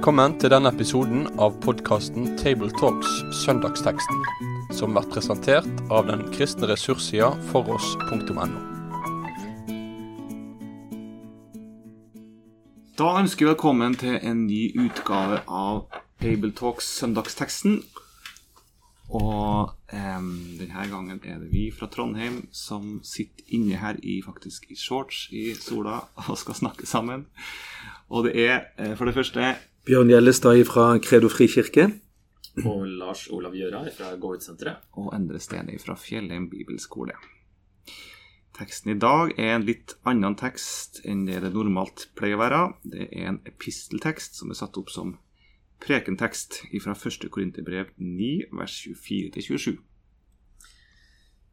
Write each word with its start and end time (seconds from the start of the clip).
Velkommen 0.00 0.38
til 0.40 0.48
denne 0.48 0.70
episoden 0.72 1.26
av 1.44 1.58
podkasten 1.60 2.30
Tabletalks 2.40 3.18
Søndagsteksten, 3.42 4.22
som 4.72 4.94
blir 4.96 5.04
presentert 5.12 5.82
av 5.92 6.06
den 6.08 6.22
kristne 6.32 6.70
ressurssida 6.70 7.28
foross.no. 7.50 8.46
Da 12.96 13.12
ønsker 13.20 13.44
vi 13.44 13.50
velkommen 13.50 14.00
til 14.00 14.16
en 14.16 14.46
ny 14.46 14.70
utgave 14.86 15.42
av 15.44 15.82
Tabletalks 16.24 16.88
Søndagsteksten. 17.02 17.82
Og 19.12 19.74
em, 19.92 20.32
denne 20.62 20.88
gangen 20.88 21.20
er 21.20 21.42
det 21.42 21.52
vi 21.52 21.68
fra 21.76 21.92
Trondheim 21.92 22.46
som 22.56 23.02
sitter 23.04 23.52
inne 23.52 23.76
her 23.84 24.00
i 24.00 24.22
faktisk 24.24 24.70
i 24.72 24.80
shorts 24.80 25.26
i 25.28 25.50
sola 25.60 26.06
og 26.24 26.38
skal 26.40 26.56
snakke 26.56 26.88
sammen. 26.88 27.26
Og 28.08 28.30
det 28.30 28.38
er 28.48 28.70
eh, 28.78 28.96
for 28.96 29.04
det 29.04 29.18
første 29.18 29.58
Bjørn 29.88 30.10
Gjellestad 30.12 30.58
fra 30.68 30.98
Credo 31.00 31.30
frikirke. 31.32 31.86
Og 32.68 32.82
Lars 33.00 33.22
Olav 33.32 33.54
Gjøra 33.56 33.86
fra 33.94 34.10
Gå-ut-senteret. 34.20 34.82
og 34.92 35.14
Endre 35.16 35.40
Stene 35.40 35.78
fra 35.80 35.94
Fjellheim 35.96 36.50
bibelskole. 36.50 37.14
Teksten 38.58 38.92
i 38.92 38.98
dag 39.00 39.32
er 39.38 39.54
en 39.54 39.64
litt 39.64 39.94
annen 40.04 40.36
tekst 40.36 41.00
enn 41.08 41.24
det 41.24 41.40
det 41.40 41.54
normalt 41.54 42.10
pleier 42.12 42.36
å 42.36 42.42
være. 42.42 42.60
Det 42.84 43.08
er 43.08 43.30
en 43.30 43.40
episteltekst 43.48 44.36
som 44.36 44.52
er 44.52 44.60
satt 44.60 44.76
opp 44.76 44.92
som 44.92 45.16
prekentekst 45.80 46.60
fra 46.84 46.92
1. 46.92 47.30
Korinterbrev 47.32 47.94
9, 47.96 48.50
vers 48.52 48.76
24-27. 48.84 49.78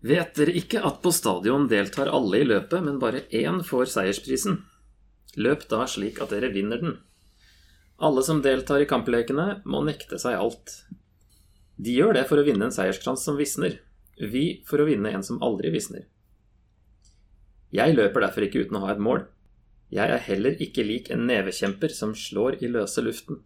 Vet 0.03 0.35
dere 0.35 0.59
ikke 0.59 0.83
at 0.83 0.99
på 0.99 1.15
stadion 1.15 1.71
deltar 1.71 2.11
alle 2.11 2.43
i 2.43 2.51
løpet, 2.51 2.83
men 2.83 2.99
bare 2.99 3.23
én 3.31 3.63
får 3.63 3.87
seiersprisen? 3.95 4.65
Løp 5.39 5.69
da 5.71 5.85
slik 5.87 6.19
at 6.19 6.35
dere 6.35 6.51
vinner 6.51 6.83
den. 6.83 6.99
Alle 7.97 8.21
som 8.23 8.41
deltar 8.45 8.83
i 8.83 8.89
kamplekene, 8.89 9.61
må 9.65 9.81
nekte 9.85 10.19
seg 10.21 10.37
alt. 10.37 10.83
De 11.77 11.93
gjør 11.93 12.13
det 12.17 12.27
for 12.29 12.37
å 12.37 12.45
vinne 12.45 12.67
en 12.67 12.73
seierskrans 12.73 13.23
som 13.25 13.37
visner. 13.39 13.79
Vi 14.17 14.61
for 14.69 14.81
å 14.81 14.85
vinne 14.85 15.09
en 15.13 15.25
som 15.25 15.41
aldri 15.45 15.71
visner. 15.73 16.05
Jeg 17.73 17.97
løper 17.97 18.23
derfor 18.23 18.45
ikke 18.45 18.63
uten 18.65 18.77
å 18.79 18.83
ha 18.85 18.93
et 18.93 19.01
mål. 19.01 19.25
Jeg 19.93 20.13
er 20.13 20.23
heller 20.27 20.61
ikke 20.63 20.85
lik 20.85 21.09
en 21.13 21.25
nevekjemper 21.29 21.93
som 21.93 22.13
slår 22.17 22.59
i 22.61 22.69
løse 22.71 23.01
luften. 23.03 23.41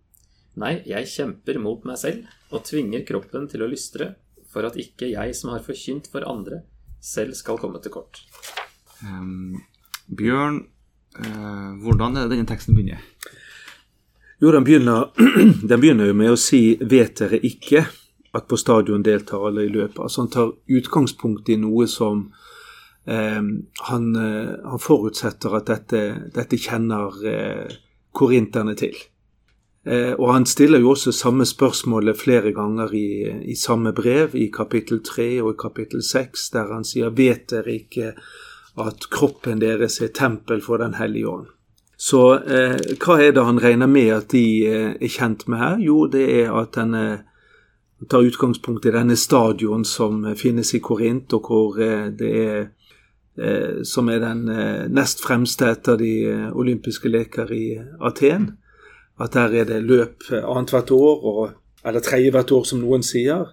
Nei, 0.60 0.82
jeg 0.90 1.08
kjemper 1.08 1.60
mot 1.64 1.86
meg 1.88 2.00
selv 2.02 2.28
og 2.52 2.66
tvinger 2.68 3.06
kroppen 3.08 3.48
til 3.52 3.64
å 3.64 3.70
lystre 3.72 4.14
for 4.52 4.68
at 4.68 4.76
ikke 4.80 5.14
jeg 5.14 5.36
som 5.38 5.54
har 5.54 5.64
forkynt 5.64 6.10
for 6.12 6.28
andre, 6.28 6.66
selv 7.00 7.38
skal 7.40 7.60
komme 7.62 7.80
til 7.82 7.94
kort. 7.94 8.20
Um, 9.00 9.62
Bjørn, 10.12 10.66
uh, 11.16 11.72
hvordan 11.80 12.18
er 12.18 12.28
det 12.28 12.36
denne 12.36 12.50
teksten 12.50 12.76
begynner? 12.76 13.06
Jo, 14.42 14.52
den 14.52 14.64
begynner, 14.64 15.12
den 15.70 15.82
begynner 15.82 16.08
jo 16.10 16.14
med 16.18 16.34
å 16.34 16.40
si 16.40 16.78
'vet 16.82 17.20
dere 17.22 17.38
ikke' 17.46 17.86
at 18.34 18.48
på 18.48 18.58
stadion 18.58 19.04
deltar 19.04 19.44
alle 19.48 19.68
i 19.68 19.70
løpet. 19.70 20.00
Altså 20.00 20.22
Han 20.22 20.32
tar 20.34 20.54
utgangspunkt 20.68 21.50
i 21.50 21.58
noe 21.60 21.86
som 21.88 22.32
eh, 23.06 23.44
han, 23.90 24.06
eh, 24.16 24.54
han 24.66 24.80
forutsetter 24.80 25.58
at 25.60 25.68
dette, 25.68 26.02
dette 26.34 26.58
kjenner 26.58 27.22
eh, 27.28 27.76
korinterne 28.12 28.74
til. 28.80 28.96
Eh, 29.86 30.14
og 30.14 30.34
han 30.34 30.46
stiller 30.46 30.82
jo 30.82 30.96
også 30.96 31.12
samme 31.12 31.46
spørsmålet 31.46 32.18
flere 32.18 32.54
ganger 32.54 32.94
i, 32.98 33.08
i 33.46 33.56
samme 33.56 33.94
brev, 33.94 34.34
i 34.34 34.50
kapittel 34.54 35.04
3 35.06 35.42
og 35.42 35.54
i 35.54 35.62
kapittel 35.62 36.02
6, 36.02 36.50
der 36.54 36.74
han 36.74 36.88
sier 36.88 37.14
'vet 37.14 37.50
dere 37.50 37.78
ikke' 37.78 38.14
at 38.82 39.10
kroppen 39.12 39.60
deres 39.60 40.02
er 40.02 40.16
tempel 40.16 40.62
for 40.62 40.78
Den 40.78 40.94
hellige 40.94 41.28
ånd. 41.28 41.48
Så 42.02 42.22
eh, 42.34 42.80
hva 42.98 43.20
er 43.22 43.36
det 43.36 43.44
han 43.46 43.62
regner 43.62 43.90
med 43.90 44.10
at 44.16 44.32
de 44.34 44.46
eh, 44.66 44.94
er 44.98 45.12
kjent 45.12 45.46
med 45.52 45.62
her? 45.62 45.82
Jo, 45.86 46.08
det 46.10 46.24
er 46.42 46.56
at 46.58 46.74
denne 46.74 47.04
tar 48.10 48.26
utgangspunkt 48.26 48.88
i 48.90 48.94
denne 48.96 49.18
stadion 49.20 49.86
som 49.86 50.24
eh, 50.26 50.38
finnes 50.40 50.74
i 50.74 50.82
Korint, 50.82 51.34
og 51.38 51.46
hvor 51.46 51.78
eh, 51.78 52.08
det 52.18 52.32
er 52.42 52.58
eh, 53.38 53.84
som 53.86 54.10
er 54.10 54.24
den 54.24 54.48
eh, 54.50 54.88
nest 54.90 55.22
fremste 55.22 55.70
etter 55.76 56.00
de 56.02 56.14
eh, 56.32 56.48
olympiske 56.58 57.12
leker 57.12 57.54
i 57.54 57.66
Aten. 58.02 58.56
At 59.22 59.38
der 59.38 59.54
er 59.62 59.70
det 59.70 59.84
løp 59.86 60.26
eh, 60.32 60.42
annethvert 60.42 60.90
år, 60.98 61.26
og, 61.36 61.54
eller 61.86 62.02
tredje 62.02 62.34
hvert 62.34 62.56
år, 62.58 62.66
som 62.66 62.82
noen 62.82 63.06
sier 63.06 63.52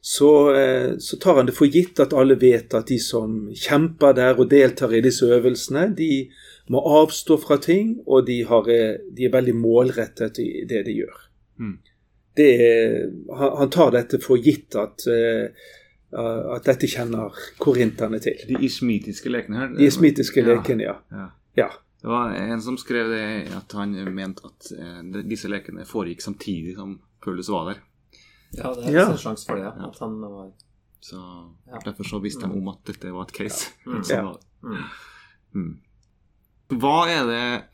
så, 0.00 0.54
eh, 0.54 0.96
så 0.98 1.16
tar 1.16 1.34
han 1.34 1.46
det 1.46 1.52
for 1.52 1.68
gitt 1.68 2.00
at 2.00 2.14
alle 2.16 2.38
vet 2.40 2.72
at 2.74 2.88
de 2.88 2.96
som 3.02 3.50
kjemper 3.52 4.14
der 4.16 4.38
og 4.40 4.48
deltar 4.48 4.94
i 4.96 5.02
disse 5.04 5.28
øvelsene, 5.28 5.90
de 5.96 6.30
må 6.72 6.80
avstå 7.02 7.36
fra 7.42 7.58
ting, 7.60 7.98
og 8.06 8.24
de, 8.26 8.40
har, 8.48 8.70
eh, 8.72 8.96
de 9.12 9.26
er 9.28 9.34
veldig 9.34 9.56
målrettet 9.60 10.40
i 10.40 10.64
det 10.68 10.86
de 10.86 10.96
gjør. 11.02 11.18
Mm. 11.60 11.76
Det 12.40 12.48
er, 12.64 12.96
han, 13.36 13.68
tar 13.68 13.92
dette 13.92 14.22
for 14.24 14.40
gitt 14.40 14.78
at, 14.80 15.04
eh, 15.10 15.68
at 16.16 16.64
dette 16.64 16.88
kjenner 16.88 17.36
korinterne 17.60 18.22
til. 18.24 18.40
De 18.48 18.56
ismitiske 18.64 19.28
lekene 19.28 19.60
her. 19.60 19.76
De 19.76 19.84
ismitiske 19.84 20.46
lekene, 20.46 20.86
ja. 20.86 20.96
Ja. 21.12 21.28
ja. 21.58 21.68
Det 22.00 22.08
var 22.08 22.32
en 22.32 22.62
som 22.64 22.78
skrev 22.80 23.12
det, 23.12 23.24
at 23.52 23.76
han 23.76 23.92
mente 24.16 24.48
at 24.48 24.70
disse 25.28 25.50
lekene 25.52 25.84
foregikk 25.84 26.24
samtidig 26.24 26.78
som 26.78 26.96
Paulus 27.20 27.50
var 27.52 27.68
der. 27.68 27.82
Ja, 28.58 28.72
det 28.74 28.86
er 28.88 28.96
Ja. 28.96 29.04
en 29.12 29.18
sjanse 29.20 29.46
for 29.46 29.56
det, 29.60 29.64
ja. 29.68 29.86
at 29.88 29.98
han 30.02 30.20
var 30.20 30.50
Så 31.00 31.16
Ja. 31.66 31.78
Derfor 31.84 32.04
så 32.04 32.20
visste 32.20 32.46
de 32.48 32.52
om 32.58 32.68
at 32.68 32.82
dette 32.84 33.12
var 33.12 33.22
et 33.28 33.32
case. 33.32 33.70
Mm. 33.86 34.02
Ja. 34.10 34.34
mm. 34.62 34.84
Mm. 35.54 35.80
Hva 36.70 37.08
er 37.10 37.24
det 37.26 37.64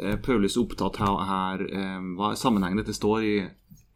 eh, 0.00 0.16
Paulus 0.24 0.56
er 0.56 0.62
opptatt 0.62 1.00
av 1.04 1.18
her? 1.28 1.64
eh, 1.68 2.00
Hva 2.16 2.30
er 2.32 2.36
sammenhengen 2.40 2.78
dette 2.80 2.94
står 2.96 3.22
i, 3.24 3.34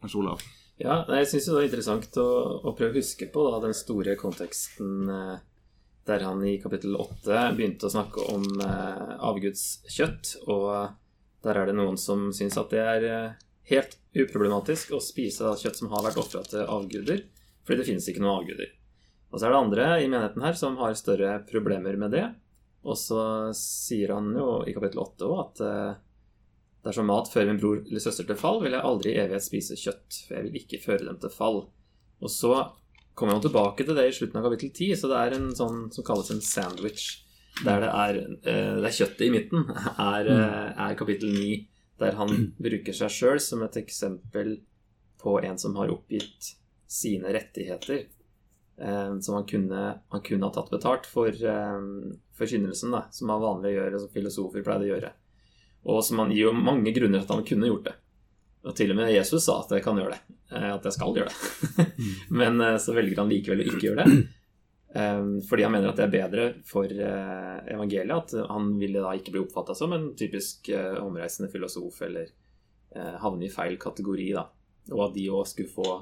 Hans 0.01 0.15
Olav? 0.15 0.41
Ja, 0.79 1.01
jeg 1.09 1.27
syns 1.27 1.45
det 1.49 1.55
er 1.57 1.65
interessant 1.67 2.17
å, 2.21 2.27
å 2.63 2.73
prøve 2.77 2.93
å 2.93 2.99
huske 3.01 3.27
på 3.33 3.45
da, 3.51 3.59
den 3.65 3.73
store 3.75 4.13
konteksten 4.15 5.09
eh, 5.09 5.37
der 6.07 6.23
han 6.25 6.43
i 6.47 6.57
kapittel 6.61 6.95
8 6.95 7.49
begynte 7.57 7.85
å 7.89 7.91
snakke 7.93 8.23
om 8.33 8.45
eh, 8.63 9.15
avgudskjøtt. 9.29 10.35
Og 10.47 10.93
der 11.43 11.59
er 11.59 11.65
det 11.69 11.75
noen 11.75 11.97
som 11.99 12.29
syns 12.35 12.57
at 12.57 12.69
det 12.71 12.79
er 12.79 13.05
eh, 13.09 13.33
helt 13.69 13.97
uproblematisk 14.17 14.93
å 14.95 15.01
spise 15.03 15.53
kjøtt 15.61 15.79
som 15.79 15.91
har 15.93 16.05
vært 16.05 16.19
ofra 16.21 16.43
til 16.47 16.65
avguder, 16.65 17.23
fordi 17.65 17.81
det 17.81 17.87
finnes 17.91 18.09
ikke 18.09 18.23
noen 18.23 18.41
avguder. 18.41 18.73
Og 19.29 19.37
så 19.37 19.45
er 19.45 19.53
det 19.53 19.61
andre 19.61 19.87
i 20.01 20.09
menigheten 20.09 20.45
her 20.45 20.57
som 20.57 20.77
har 20.79 20.97
større 20.97 21.35
problemer 21.49 21.97
med 22.01 22.15
det. 22.15 22.25
Og 22.87 22.97
så 22.97 23.21
sier 23.57 24.15
han 24.15 24.31
jo 24.37 24.61
i 24.65 24.73
kapittel 24.73 25.01
8 25.03 25.27
òg 25.27 25.39
at 25.43 25.61
eh, 25.65 25.97
dersom 26.87 27.09
mat 27.11 27.29
fører 27.29 27.51
min 27.51 27.59
bror 27.61 27.81
eller 27.83 28.03
søster 28.03 28.27
til 28.27 28.39
fall, 28.39 28.61
vil 28.63 28.73
jeg 28.75 28.87
aldri 28.87 29.13
i 29.13 29.21
evighet 29.21 29.45
spise 29.45 29.77
kjøtt, 29.77 30.21
for 30.25 30.37
jeg 30.37 30.47
vil 30.47 30.61
ikke 30.61 30.81
føre 30.85 31.05
dem 31.05 31.19
til 31.21 31.33
fall. 31.33 31.63
Og 32.23 32.33
så 32.33 32.53
kommer 33.19 33.35
han 33.35 33.43
tilbake 33.43 33.85
til 33.85 33.97
det 33.99 34.07
i 34.09 34.15
slutten 34.15 34.39
av 34.39 34.47
kapittel 34.47 34.71
10, 34.71 34.93
så 35.01 35.11
det 35.11 35.19
er 35.19 35.35
en 35.35 35.49
sånn 35.55 35.89
som 35.93 36.07
kalles 36.07 36.31
en 36.33 36.45
sandwich. 36.45 37.09
Der 37.65 37.83
det 37.83 37.89
er, 37.91 38.21
eh, 38.47 38.75
det 38.79 38.87
er 38.87 38.95
kjøttet 38.95 39.25
i 39.27 39.33
midten, 39.33 39.67
er, 40.13 40.31
eh, 40.31 40.85
er 40.87 40.97
kapittel 40.99 41.35
9, 41.35 41.59
der 41.99 42.15
han 42.19 42.53
bruker 42.57 42.95
seg 42.95 43.11
sjøl 43.11 43.39
som 43.43 43.63
et 43.65 43.77
eksempel 43.81 44.57
på 45.19 45.37
en 45.43 45.57
som 45.59 45.75
har 45.75 45.91
oppgitt 45.91 46.53
sine 46.89 47.33
rettigheter. 47.35 48.05
eh, 48.81 49.19
Som 49.19 49.35
han 49.35 49.45
kunne, 49.45 49.99
han 50.09 50.21
kunne 50.25 50.45
ha 50.47 50.53
tatt 50.55 50.71
betalt 50.71 51.05
for 51.05 51.27
eh, 51.27 51.79
forkynnelsen, 52.39 52.95
som 53.11 53.29
han 53.33 53.41
vanlig 53.43 53.73
gjør, 53.75 53.99
som 53.99 54.13
filosofer 54.13 54.63
pleide 54.63 54.87
å 54.87 54.93
gjøre. 54.93 55.11
Og 55.89 56.03
som 56.03 56.19
han 56.23 56.31
gir 56.31 56.47
jo 56.49 56.53
mange 56.55 56.91
grunner 56.95 57.19
at 57.23 57.29
han 57.31 57.43
kunne 57.47 57.67
gjort 57.67 57.85
det. 57.91 57.95
Og 58.67 58.75
til 58.75 58.91
og 58.91 58.97
med 58.99 59.13
Jesus 59.13 59.45
sa 59.45 59.61
at 59.61 59.69
jeg 59.71 59.83
kan 59.85 59.95
gjøre 59.99 60.15
det. 60.17 60.35
eh, 60.51 60.69
At 60.75 60.83
jeg 60.87 60.95
skal 60.97 61.15
gjøre 61.15 61.31
det. 61.31 61.85
Men 62.41 62.59
eh, 62.61 62.77
så 62.83 62.95
velger 62.95 63.21
han 63.21 63.29
likevel 63.31 63.61
å 63.63 63.69
ikke 63.73 63.85
gjøre 63.89 64.05
det. 64.07 64.23
Eh, 64.95 65.25
Fordi 65.49 65.63
han 65.63 65.71
mener 65.71 65.91
at 65.91 65.99
det 65.99 66.05
er 66.07 66.13
bedre 66.13 66.45
for 66.67 66.89
eh, 66.89 67.57
evangeliet. 67.73 68.35
At 68.35 68.49
han 68.49 68.71
ville 68.79 69.03
da 69.03 69.15
ikke 69.17 69.35
bli 69.35 69.43
oppfatta 69.45 69.75
som 69.77 69.93
en 69.95 70.11
typisk 70.19 70.71
eh, 70.73 70.97
omreisende 71.03 71.51
filosof 71.51 72.01
eller 72.07 72.29
eh, 72.95 73.17
havne 73.23 73.47
i 73.47 73.53
feil 73.53 73.77
kategori. 73.81 74.31
da. 74.37 74.47
Og 74.93 75.03
at 75.09 75.17
de 75.17 75.27
òg 75.33 75.45
skulle 75.49 75.73
få 75.73 75.99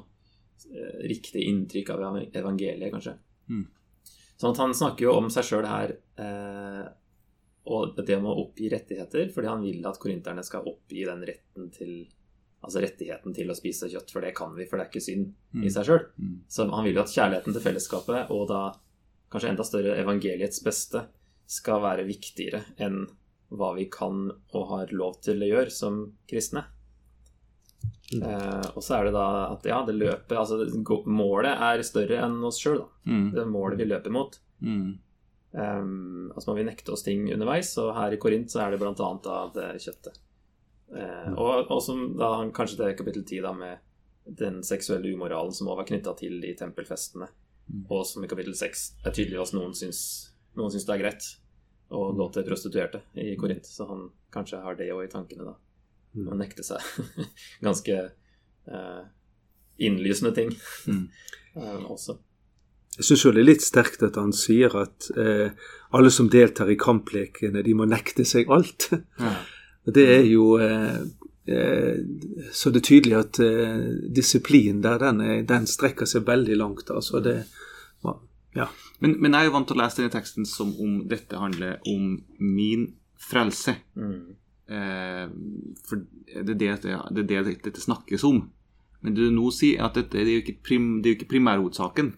riktig 1.06 1.44
inntrykk 1.46 1.92
av 1.94 2.16
evangeliet, 2.34 2.90
kanskje. 2.90 3.12
Mm. 3.54 3.68
Sånn 4.42 4.56
at 4.56 4.62
han 4.64 4.74
snakker 4.74 5.06
jo 5.06 5.12
om 5.20 5.28
seg 5.30 5.46
sjøl 5.46 5.68
her 5.70 5.94
og 7.68 8.00
det 8.00 8.18
med 8.18 8.32
å 8.32 8.42
oppgi 8.42 8.72
rettigheter, 8.72 9.30
fordi 9.36 9.52
han 9.52 9.62
vil 9.62 9.86
at 9.86 10.00
korinterne 10.02 10.44
skal 10.46 10.66
oppgi 10.72 11.04
den 11.06 11.22
retten 11.30 11.70
til 11.76 11.92
Altså 12.66 12.82
rettigheten 12.82 13.36
til 13.38 13.52
å 13.52 13.56
spise 13.56 13.90
kjøtt, 13.92 14.12
for 14.12 14.26
det 14.26 14.34
kan 14.38 14.56
vi, 14.58 14.66
for 14.66 14.80
det 14.80 14.88
er 14.88 14.90
ikke 14.90 15.04
synd 15.06 15.64
i 15.64 15.70
seg 15.72 15.88
sjøl. 15.88 16.08
Mm. 16.18 16.34
Så 16.50 16.66
han 16.72 16.88
vil 16.88 16.98
jo 16.98 17.04
at 17.04 17.14
kjærligheten 17.14 17.56
til 17.56 17.64
fellesskapet, 17.64 18.32
og 18.34 18.48
da 18.50 18.62
kanskje 19.32 19.52
enda 19.54 19.66
større 19.68 19.98
evangeliets 20.02 20.64
beste, 20.66 21.06
skal 21.48 21.80
være 21.84 22.08
viktigere 22.08 22.64
enn 22.84 23.06
hva 23.56 23.72
vi 23.78 23.86
kan 23.92 24.26
og 24.28 24.66
har 24.74 24.92
lov 24.92 25.22
til 25.24 25.40
å 25.44 25.48
gjøre 25.48 25.72
som 25.72 26.02
kristne. 26.28 26.66
Mm. 28.12 28.24
Eh, 28.24 28.68
og 28.74 28.84
så 28.84 28.98
er 28.98 29.08
det 29.08 29.16
da 29.16 29.28
at 29.52 29.66
ja, 29.68 29.82
det 29.84 29.98
løpet 29.98 30.32
Altså 30.40 30.64
målet 31.12 31.60
er 31.60 31.82
større 31.84 32.22
enn 32.24 32.38
oss 32.48 32.60
sjøl, 32.64 32.82
da. 32.82 32.88
Mm. 33.08 33.26
Det 33.36 33.42
er 33.44 33.52
målet 33.52 33.80
vi 33.80 33.88
løper 33.88 34.16
mot. 34.16 34.38
Mm. 34.64 34.96
Um, 35.58 36.32
altså 36.36 36.52
må 36.52 36.58
vi 36.60 36.68
nekte 36.68 36.92
oss 36.94 37.06
ting 37.06 37.30
underveis, 37.34 37.72
og 37.82 37.94
her 37.98 38.14
i 38.14 38.20
Korint 38.22 38.52
så 38.52 38.66
er 38.66 38.74
det 38.74 38.82
bl.a. 38.82 38.94
av 38.94 39.54
det 39.56 39.70
kjøttet. 39.84 40.20
Eh, 40.96 41.34
og, 41.34 41.68
og 41.72 41.82
som 41.84 42.14
da 42.18 42.32
han 42.40 42.54
kanskje 42.56 42.80
det 42.80 42.88
er 42.88 42.98
kapittel 43.00 43.26
10 43.26 43.44
da 43.44 43.52
med 43.56 43.84
den 44.38 44.62
seksuelle 44.64 45.12
umoralen 45.16 45.56
som 45.56 45.68
også 45.68 45.82
var 45.82 45.90
knytta 45.90 46.14
til 46.20 46.40
de 46.44 46.54
tempelfestene. 46.60 47.28
Og 47.90 48.06
som 48.08 48.24
i 48.24 48.30
kapittel 48.32 48.56
6 48.56 48.86
er 49.08 49.16
tydelig 49.16 49.42
at 49.44 49.54
noen 49.56 49.76
syns, 49.76 50.02
noen 50.56 50.72
syns 50.72 50.88
det 50.88 50.96
er 50.96 51.04
greit 51.04 51.28
å 51.92 52.10
gå 52.16 52.28
til 52.36 52.46
prostituerte 52.48 53.02
i 53.20 53.34
Korint. 53.40 53.68
Så 53.68 53.88
han 53.90 54.08
kanskje 54.34 54.62
har 54.64 54.78
det 54.80 54.92
òg 54.96 55.06
i 55.06 55.12
tankene, 55.12 55.48
da. 55.48 55.56
Å 56.18 56.38
nekte 56.40 56.64
seg 56.66 56.82
ganske 57.68 57.98
eh, 57.98 59.04
innlysende 59.78 60.34
ting 60.36 60.56
Mm. 60.88 61.10
eh, 61.60 61.84
også. 61.92 62.18
Jeg 62.98 63.06
syns 63.06 63.24
det 63.28 63.42
er 63.44 63.46
litt 63.46 63.62
sterkt 63.62 64.02
at 64.08 64.16
han 64.18 64.32
sier 64.34 64.74
at 64.80 65.12
eh, 65.20 65.52
alle 65.94 66.10
som 66.14 66.30
deltar 66.34 66.72
i 66.74 66.80
kamplekene, 66.80 67.62
de 67.62 67.76
må 67.78 67.86
nekte 67.86 68.26
seg 68.26 68.50
alt. 68.50 68.90
Ja. 69.20 69.36
Og 69.88 69.96
Det 69.96 70.04
er 70.18 70.26
jo 70.28 70.58
eh, 70.60 71.00
eh, 71.48 72.00
Så 72.54 72.72
det 72.74 72.82
er 72.82 72.90
tydelig 72.90 73.18
at 73.18 73.40
eh, 73.44 73.86
disiplin 74.16 74.82
der, 74.84 75.00
den, 75.00 75.22
er, 75.22 75.46
den 75.48 75.68
strekker 75.68 76.10
seg 76.10 76.28
veldig 76.28 76.58
langt. 76.60 76.92
Altså 76.92 77.24
det 77.24 77.44
Ja. 78.58 78.68
Men, 79.00 79.22
men 79.22 79.34
jeg 79.34 79.46
er 79.46 79.46
jo 79.46 79.54
vant 79.54 79.68
til 79.70 79.78
å 79.78 79.84
lese 79.84 80.02
denne 80.02 80.14
teksten 80.16 80.48
som 80.50 80.72
om 80.82 81.02
dette 81.06 81.38
handler 81.38 81.76
om 81.86 82.16
min 82.42 82.88
frelse. 83.22 83.76
Mm. 83.94 84.36
Eh, 84.68 85.26
for 85.86 86.02
det 86.02 86.56
er 86.56 86.58
det, 86.58 86.72
det, 86.82 87.28
det 87.30 87.38
er 87.38 87.46
det 87.46 87.58
dette 87.68 87.84
snakkes 87.84 88.26
om. 88.26 88.48
Men 89.06 89.14
det 89.14 89.28
du 89.28 89.36
nå 89.36 89.52
sier, 89.54 89.78
er 89.78 89.92
at 89.92 90.00
dette 90.00 90.18
det 90.18 90.26
er 90.26 90.40
jo 90.40 90.46
ikke, 90.46 90.58
prim, 90.66 90.88
det 91.02 91.10
er 91.10 91.14
jo 91.14 91.20
ikke 91.20 91.36
primærhovedsaken. 91.36 92.16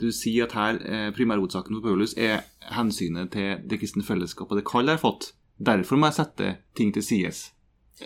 Du 0.00 0.08
sier 0.14 0.48
at 0.48 0.56
her 0.56 0.80
eh, 0.80 1.10
primærhovedsaken 1.14 1.76
for 1.76 1.84
Paulus 1.84 2.16
er 2.16 2.46
hensynet 2.72 3.34
til 3.34 3.60
det 3.68 3.78
kristne 3.82 4.06
fellesskapet 4.06 4.56
og 4.56 4.62
det 4.62 4.66
kall 4.66 4.88
jeg 4.88 4.96
har 4.96 5.04
fått. 5.04 5.32
Derfor 5.58 5.98
må 6.00 6.08
jeg 6.08 6.18
sette 6.20 6.52
ting 6.78 6.92
til 6.94 7.04
sides. 7.04 7.50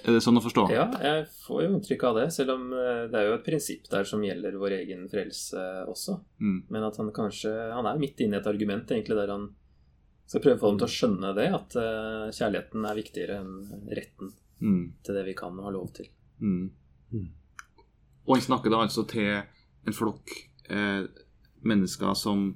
Er 0.03 0.13
det 0.13 0.23
sånn 0.25 0.37
å 0.37 0.43
forstå? 0.45 0.67
Ja, 0.75 0.89
jeg 1.01 1.29
får 1.47 1.63
jo 1.63 1.69
inntrykk 1.73 2.03
av 2.09 2.19
det, 2.19 2.25
selv 2.35 2.57
om 2.57 2.73
eh, 2.75 3.05
det 3.09 3.21
er 3.21 3.29
jo 3.31 3.37
et 3.39 3.47
prinsipp 3.47 3.87
der 3.89 4.05
som 4.09 4.25
gjelder 4.25 4.59
vår 4.61 4.75
egen 4.81 5.07
frelse 5.09 5.63
også. 5.89 6.19
Mm. 6.43 6.59
Men 6.75 6.89
at 6.89 6.99
han 7.01 7.13
kanskje 7.17 7.53
Han 7.73 7.87
er 7.87 8.01
midt 8.03 8.21
inne 8.21 8.37
i 8.37 8.41
et 8.43 8.51
argument 8.51 8.91
egentlig 8.91 9.17
der 9.17 9.33
han 9.33 9.47
skal 10.27 10.43
prøve 10.43 10.59
å 10.59 10.61
få 10.65 10.73
dem 10.73 10.81
til 10.83 10.89
å 10.89 10.95
skjønne 10.97 11.31
det, 11.39 11.47
at 11.55 11.77
eh, 11.79 12.27
kjærligheten 12.35 12.89
er 12.91 12.99
viktigere 12.99 13.39
enn 13.45 13.87
retten 13.95 14.35
Mm. 14.57 14.93
til 15.05 15.15
det 15.15 15.27
vi 15.27 15.35
kan 15.37 15.53
og 15.59 15.67
har 15.69 15.75
lov 15.75 15.91
til. 15.93 16.07
Mm. 16.41 16.71
Mm. 17.13 17.27
Og 18.27 18.35
han 18.35 18.45
snakker 18.45 18.73
da 18.73 18.79
altså 18.87 19.03
til 19.09 19.29
en 19.87 19.97
flokk 19.97 20.33
eh, 20.73 21.05
mennesker 21.61 22.15
som 22.17 22.47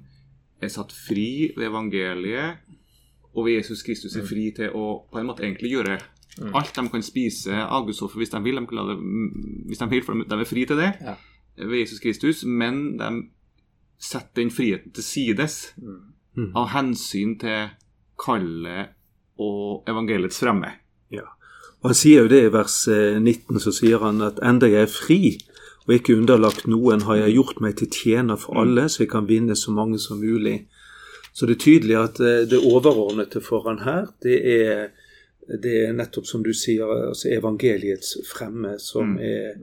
er 0.61 0.71
satt 0.73 0.93
fri 0.93 1.51
ved 1.55 1.67
evangeliet, 1.69 2.57
og 3.35 3.45
ved 3.45 3.53
Jesus 3.59 3.83
Kristus 3.83 4.15
er 4.15 4.25
fri 4.27 4.51
til 4.55 4.69
å 4.75 5.03
på 5.11 5.19
en 5.19 5.27
måte 5.27 5.43
egentlig 5.43 5.71
gjøre 5.75 5.99
Mm. 6.39 6.53
alt 6.55 6.75
de 6.75 6.89
kan 6.89 7.01
spise 7.03 7.51
av 7.51 7.85
Guds 7.85 8.01
offer 8.01 8.17
hvis 8.21 8.29
de 8.31 8.39
vil. 8.43 8.55
De 8.55 8.61
det, 8.61 8.97
mm, 8.97 9.65
hvis 9.67 9.77
de 9.81 9.87
vil, 9.89 10.01
for 10.03 10.13
de 10.13 10.35
er 10.39 10.45
fri 10.47 10.65
til 10.65 10.77
det 10.77 10.93
Ja. 11.01 11.15
ved 11.57 11.79
Jesus 11.79 11.99
Kristus, 11.99 12.45
men 12.45 12.97
de 12.97 13.09
setter 13.99 14.29
den 14.41 14.49
friheten 14.49 14.93
til 14.93 15.03
sides 15.03 15.73
Mm. 16.37 16.55
av 16.55 16.67
hensyn 16.69 17.37
til 17.39 17.69
kallet 18.17 18.87
og 19.39 19.83
evangeliets 19.87 20.39
fremme. 20.39 20.71
Og 21.83 21.89
Han 21.89 21.93
sier 21.95 22.21
jo 22.21 22.27
det 22.27 22.43
i 22.45 22.49
vers 22.53 22.87
eh, 22.87 23.19
19, 23.19 23.59
så 23.59 23.71
sier 23.73 23.97
han 23.99 24.21
at 24.21 24.37
enda 24.45 24.67
jeg 24.69 24.83
er 24.83 24.85
fri 24.85 25.37
og 25.87 25.95
ikke 25.95 26.13
underlagt 26.15 26.67
noen, 26.67 27.01
har 27.01 27.15
jeg 27.15 27.33
gjort 27.39 27.59
meg 27.61 27.75
til 27.75 27.87
tjener 27.89 28.37
for 28.37 28.59
alle, 28.61 28.83
så 28.87 28.99
jeg 29.01 29.09
kan 29.09 29.25
vinne 29.27 29.55
så 29.57 29.71
mange 29.73 29.97
som 29.99 30.19
mulig. 30.21 30.67
Så 31.33 31.45
det 31.47 31.55
er 31.55 31.63
tydelig 31.63 31.95
at 31.97 32.19
eh, 32.19 32.43
det 32.49 32.59
overordnede 32.59 33.41
for 33.41 33.63
han 33.69 33.79
her, 33.85 34.09
det 34.23 34.39
er, 34.55 34.89
det 35.63 35.75
er 35.85 35.93
nettopp 35.95 36.27
som 36.27 36.43
du 36.43 36.51
sier, 36.53 36.85
altså 37.11 37.31
evangeliets 37.31 38.17
fremme, 38.27 38.77
som 38.79 39.15
Mm. 39.15 39.19
er 39.19 39.53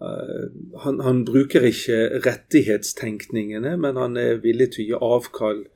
uh, 0.00 0.46
han, 0.84 1.00
han 1.00 1.24
bruker 1.26 1.60
ikke 1.66 2.20
rettighetstenkningene, 2.26 3.76
men 3.76 3.96
han 3.96 4.16
er 4.16 4.38
villig 4.42 4.70
til 4.72 4.84
å 4.84 4.88
gi 4.88 5.02
avkall 5.14 5.66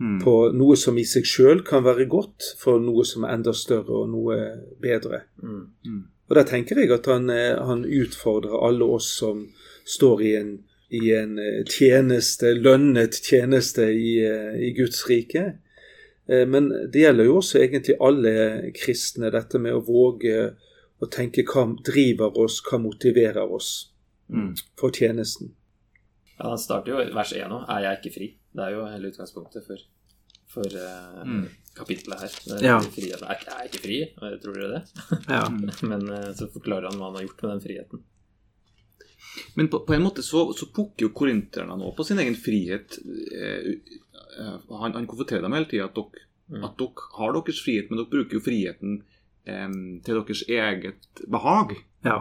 Mm. 0.00 0.22
på 0.24 0.32
noe 0.56 0.76
som 0.80 0.96
i 0.96 1.02
seg 1.04 1.26
sjøl 1.28 1.58
kan 1.60 1.84
være 1.84 2.06
godt, 2.08 2.54
for 2.56 2.80
noe 2.80 3.04
som 3.04 3.24
er 3.24 3.34
enda 3.34 3.52
større 3.52 3.98
og 3.98 4.06
noe 4.08 4.38
bedre. 4.80 5.26
Mm. 5.44 5.98
Og 6.30 6.36
der 6.38 6.46
tenker 6.48 6.80
jeg 6.80 6.88
at 6.94 7.04
han, 7.06 7.28
eh, 7.28 7.58
han 7.60 7.84
utfordrer 7.84 8.64
alle 8.66 8.84
oss 8.84 9.10
som 9.18 9.42
står 9.84 10.22
i 10.24 10.30
en, 10.38 10.54
i 10.90 11.10
en 11.14 11.38
eh, 11.38 11.62
tjeneste, 11.70 12.54
lønnet 12.58 13.20
tjeneste 13.22 13.86
i, 13.94 14.18
eh, 14.26 14.56
i 14.68 14.72
Guds 14.76 15.04
rike. 15.10 15.44
Eh, 16.28 16.46
Men 16.46 16.68
det 16.90 17.04
gjelder 17.04 17.24
jo 17.28 17.36
også 17.40 17.60
egentlig 17.62 17.96
alle 18.00 18.72
kristne, 18.76 19.30
dette 19.30 19.58
med 19.58 19.72
å 19.74 19.84
våge 19.86 20.54
å 21.00 21.08
tenke 21.10 21.44
hva 21.48 21.64
driver 21.86 22.36
oss, 22.38 22.60
hva 22.66 22.78
motiverer 22.82 23.46
oss 23.50 23.86
Mm. 24.30 24.54
for 24.78 24.90
tjenesten. 24.90 25.50
Ja, 26.38 26.48
Han 26.50 26.58
starter 26.58 26.92
jo 26.92 26.98
i 27.00 27.10
vers 27.12 27.32
1 27.32 27.48
nå. 27.50 27.64
Er 27.68 27.80
jeg 27.82 27.98
ikke 27.98 28.14
fri? 28.14 28.28
Det 28.54 28.62
er 28.64 28.70
jo 28.76 28.84
hele 28.86 29.10
utgangspunktet 29.10 29.66
for, 29.66 29.78
for 30.48 30.66
uh, 30.76 31.24
Mm. 31.24 31.48
kapittelet 31.74 32.20
her. 32.20 32.30
Er 32.58 32.62
Ja. 32.64 32.78
fri, 32.80 33.10
er 33.10 33.24
er 33.24 33.38
jeg 33.42 33.70
ikke 33.70 33.82
fri? 33.82 33.98
Tror 34.18 34.54
dere 34.54 34.70
det? 34.76 34.82
Ja. 35.28 35.48
Men 35.90 36.08
uh, 36.10 36.32
så 36.32 36.46
forklarer 36.52 36.90
han 36.90 36.98
hva 37.00 37.10
han 37.10 37.16
har 37.18 37.22
gjort 37.26 37.42
med 37.42 37.50
den 37.50 37.60
friheten. 37.66 38.02
Men 39.56 39.68
på, 39.72 39.82
på 39.86 39.94
en 39.94 40.02
måte 40.02 40.22
så, 40.26 40.46
så 40.56 40.66
pukker 40.74 41.06
jo 41.06 41.12
korinterne 41.14 41.76
nå 41.78 41.92
på 41.96 42.04
sin 42.06 42.18
egen 42.22 42.34
frihet. 42.38 42.98
Eh, 43.36 43.70
eh, 44.40 44.56
han, 44.80 44.92
han 44.96 45.06
konfronterer 45.06 45.42
dem 45.46 45.52
hele 45.58 45.68
tida 45.70 45.84
at, 45.90 45.94
dere- 45.98 46.26
Mm. 46.50 46.64
at 46.66 46.72
dere 46.80 47.04
har 47.14 47.32
deres 47.36 47.60
frihet, 47.62 47.90
men 47.90 48.00
dere 48.00 48.10
bruker 48.10 48.34
jo 48.34 48.40
friheten 48.42 48.96
eh, 49.46 49.68
til 50.02 50.16
deres 50.18 50.40
eget 50.48 51.20
behag. 51.30 51.76
ja. 52.04 52.16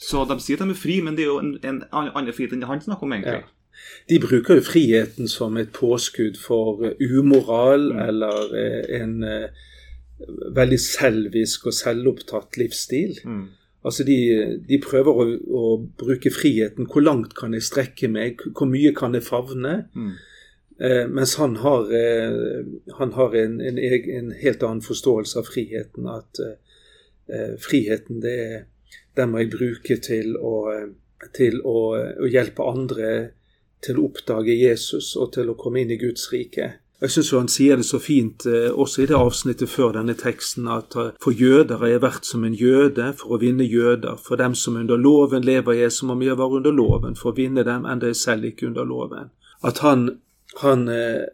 Så 0.00 0.24
de 0.26 0.34
sier 0.42 0.56
at 0.58 0.64
de 0.66 0.72
er 0.72 0.78
fri, 0.80 0.96
men 1.04 1.14
det 1.14 1.22
er 1.22 1.28
jo 1.28 1.36
en, 1.38 1.52
en 1.62 1.76
annen 1.92 2.32
frihet 2.34 2.52
enn 2.56 2.60
det 2.64 2.66
han 2.70 2.80
snakker 2.82 3.06
om, 3.06 3.12
egentlig. 3.14 3.44
Ja. 3.44 3.92
De 4.10 4.16
bruker 4.24 4.56
jo 4.58 4.64
friheten 4.66 5.28
som 5.30 5.56
et 5.60 5.70
påskudd 5.76 6.36
for 6.40 6.82
eh, 6.88 6.96
umoral 7.20 7.90
Mm. 7.92 8.00
eller 8.08 8.56
en 9.02 9.14
veldig 10.56 10.78
selvisk 10.80 11.66
og 11.68 11.74
selvopptatt 11.76 12.56
livsstil. 12.60 13.18
Mm. 13.26 13.44
Altså 13.84 14.04
de, 14.08 14.14
de 14.64 14.78
prøver 14.80 15.12
å, 15.20 15.24
å 15.60 15.64
bruke 16.00 16.30
friheten. 16.32 16.86
Hvor 16.88 17.04
langt 17.04 17.34
kan 17.36 17.52
jeg 17.52 17.66
strekke 17.66 18.08
meg? 18.08 18.40
Hvor 18.56 18.70
mye 18.70 18.94
kan 18.96 19.12
jeg 19.16 19.26
favne? 19.26 19.74
Mm. 19.92 20.14
Eh, 20.80 21.02
mens 21.12 21.34
han 21.38 21.58
har, 21.62 21.90
eh, 21.92 22.64
han 22.98 23.12
har 23.18 23.36
en, 23.42 23.58
en, 23.60 23.78
en 23.78 24.30
helt 24.40 24.64
annen 24.66 24.80
forståelse 24.82 25.38
av 25.42 25.50
friheten. 25.52 26.08
At 26.10 26.40
eh, 26.40 26.54
eh, 27.28 27.52
friheten, 27.60 28.22
det, 28.24 28.34
er- 28.48 28.64
den 29.14 29.30
må 29.30 29.42
jeg 29.44 29.52
bruke 29.52 29.98
til 30.02 30.32
å, 30.40 30.54
eh, 30.72 30.88
til 31.36 31.60
å, 31.62 31.76
å 32.24 32.30
hjelpe 32.32 32.64
andre 32.66 33.12
til 33.84 34.00
å 34.00 34.08
oppdage 34.08 34.56
Jesus 34.56 35.12
og 35.20 35.34
til 35.36 35.52
å 35.52 35.58
komme 35.60 35.84
inn 35.84 35.92
i 35.92 36.00
Guds 36.00 36.30
rike. 36.32 36.72
Jeg 37.04 37.12
syns 37.12 37.30
han 37.36 37.48
sier 37.52 37.76
det 37.76 37.84
så 37.84 37.98
fint 38.00 38.46
eh, 38.48 38.70
også 38.72 39.02
i 39.02 39.06
det 39.10 39.16
avsnittet 39.18 39.68
før 39.68 39.90
denne 39.92 40.14
teksten 40.16 40.70
at 40.72 40.94
eh, 40.96 41.10
for 41.20 41.36
jøder 41.36 41.82
har 41.82 41.90
jeg 41.90 42.00
vært 42.00 42.24
som 42.24 42.46
en 42.48 42.56
jøde 42.56 43.10
for 43.18 43.34
å 43.36 43.38
vinne 43.42 43.66
jøder. 43.68 44.16
For 44.24 44.40
dem 44.40 44.54
som 44.56 44.78
under 44.80 44.96
loven 44.96 45.44
lever 45.44 45.76
jeg 45.82 45.92
som 45.92 46.14
om 46.14 46.22
jeg 46.24 46.38
var 46.40 46.56
under 46.56 46.72
loven, 46.72 47.18
for 47.20 47.34
å 47.34 47.36
vinne 47.36 47.66
dem 47.68 47.84
enda 47.84 48.08
jeg 48.08 48.20
selv 48.22 48.48
ikke 48.48 48.70
under 48.70 48.88
loven. 48.88 49.28
At 49.68 49.82
han, 49.84 50.06
han, 50.62 50.88
eh, 50.88 51.26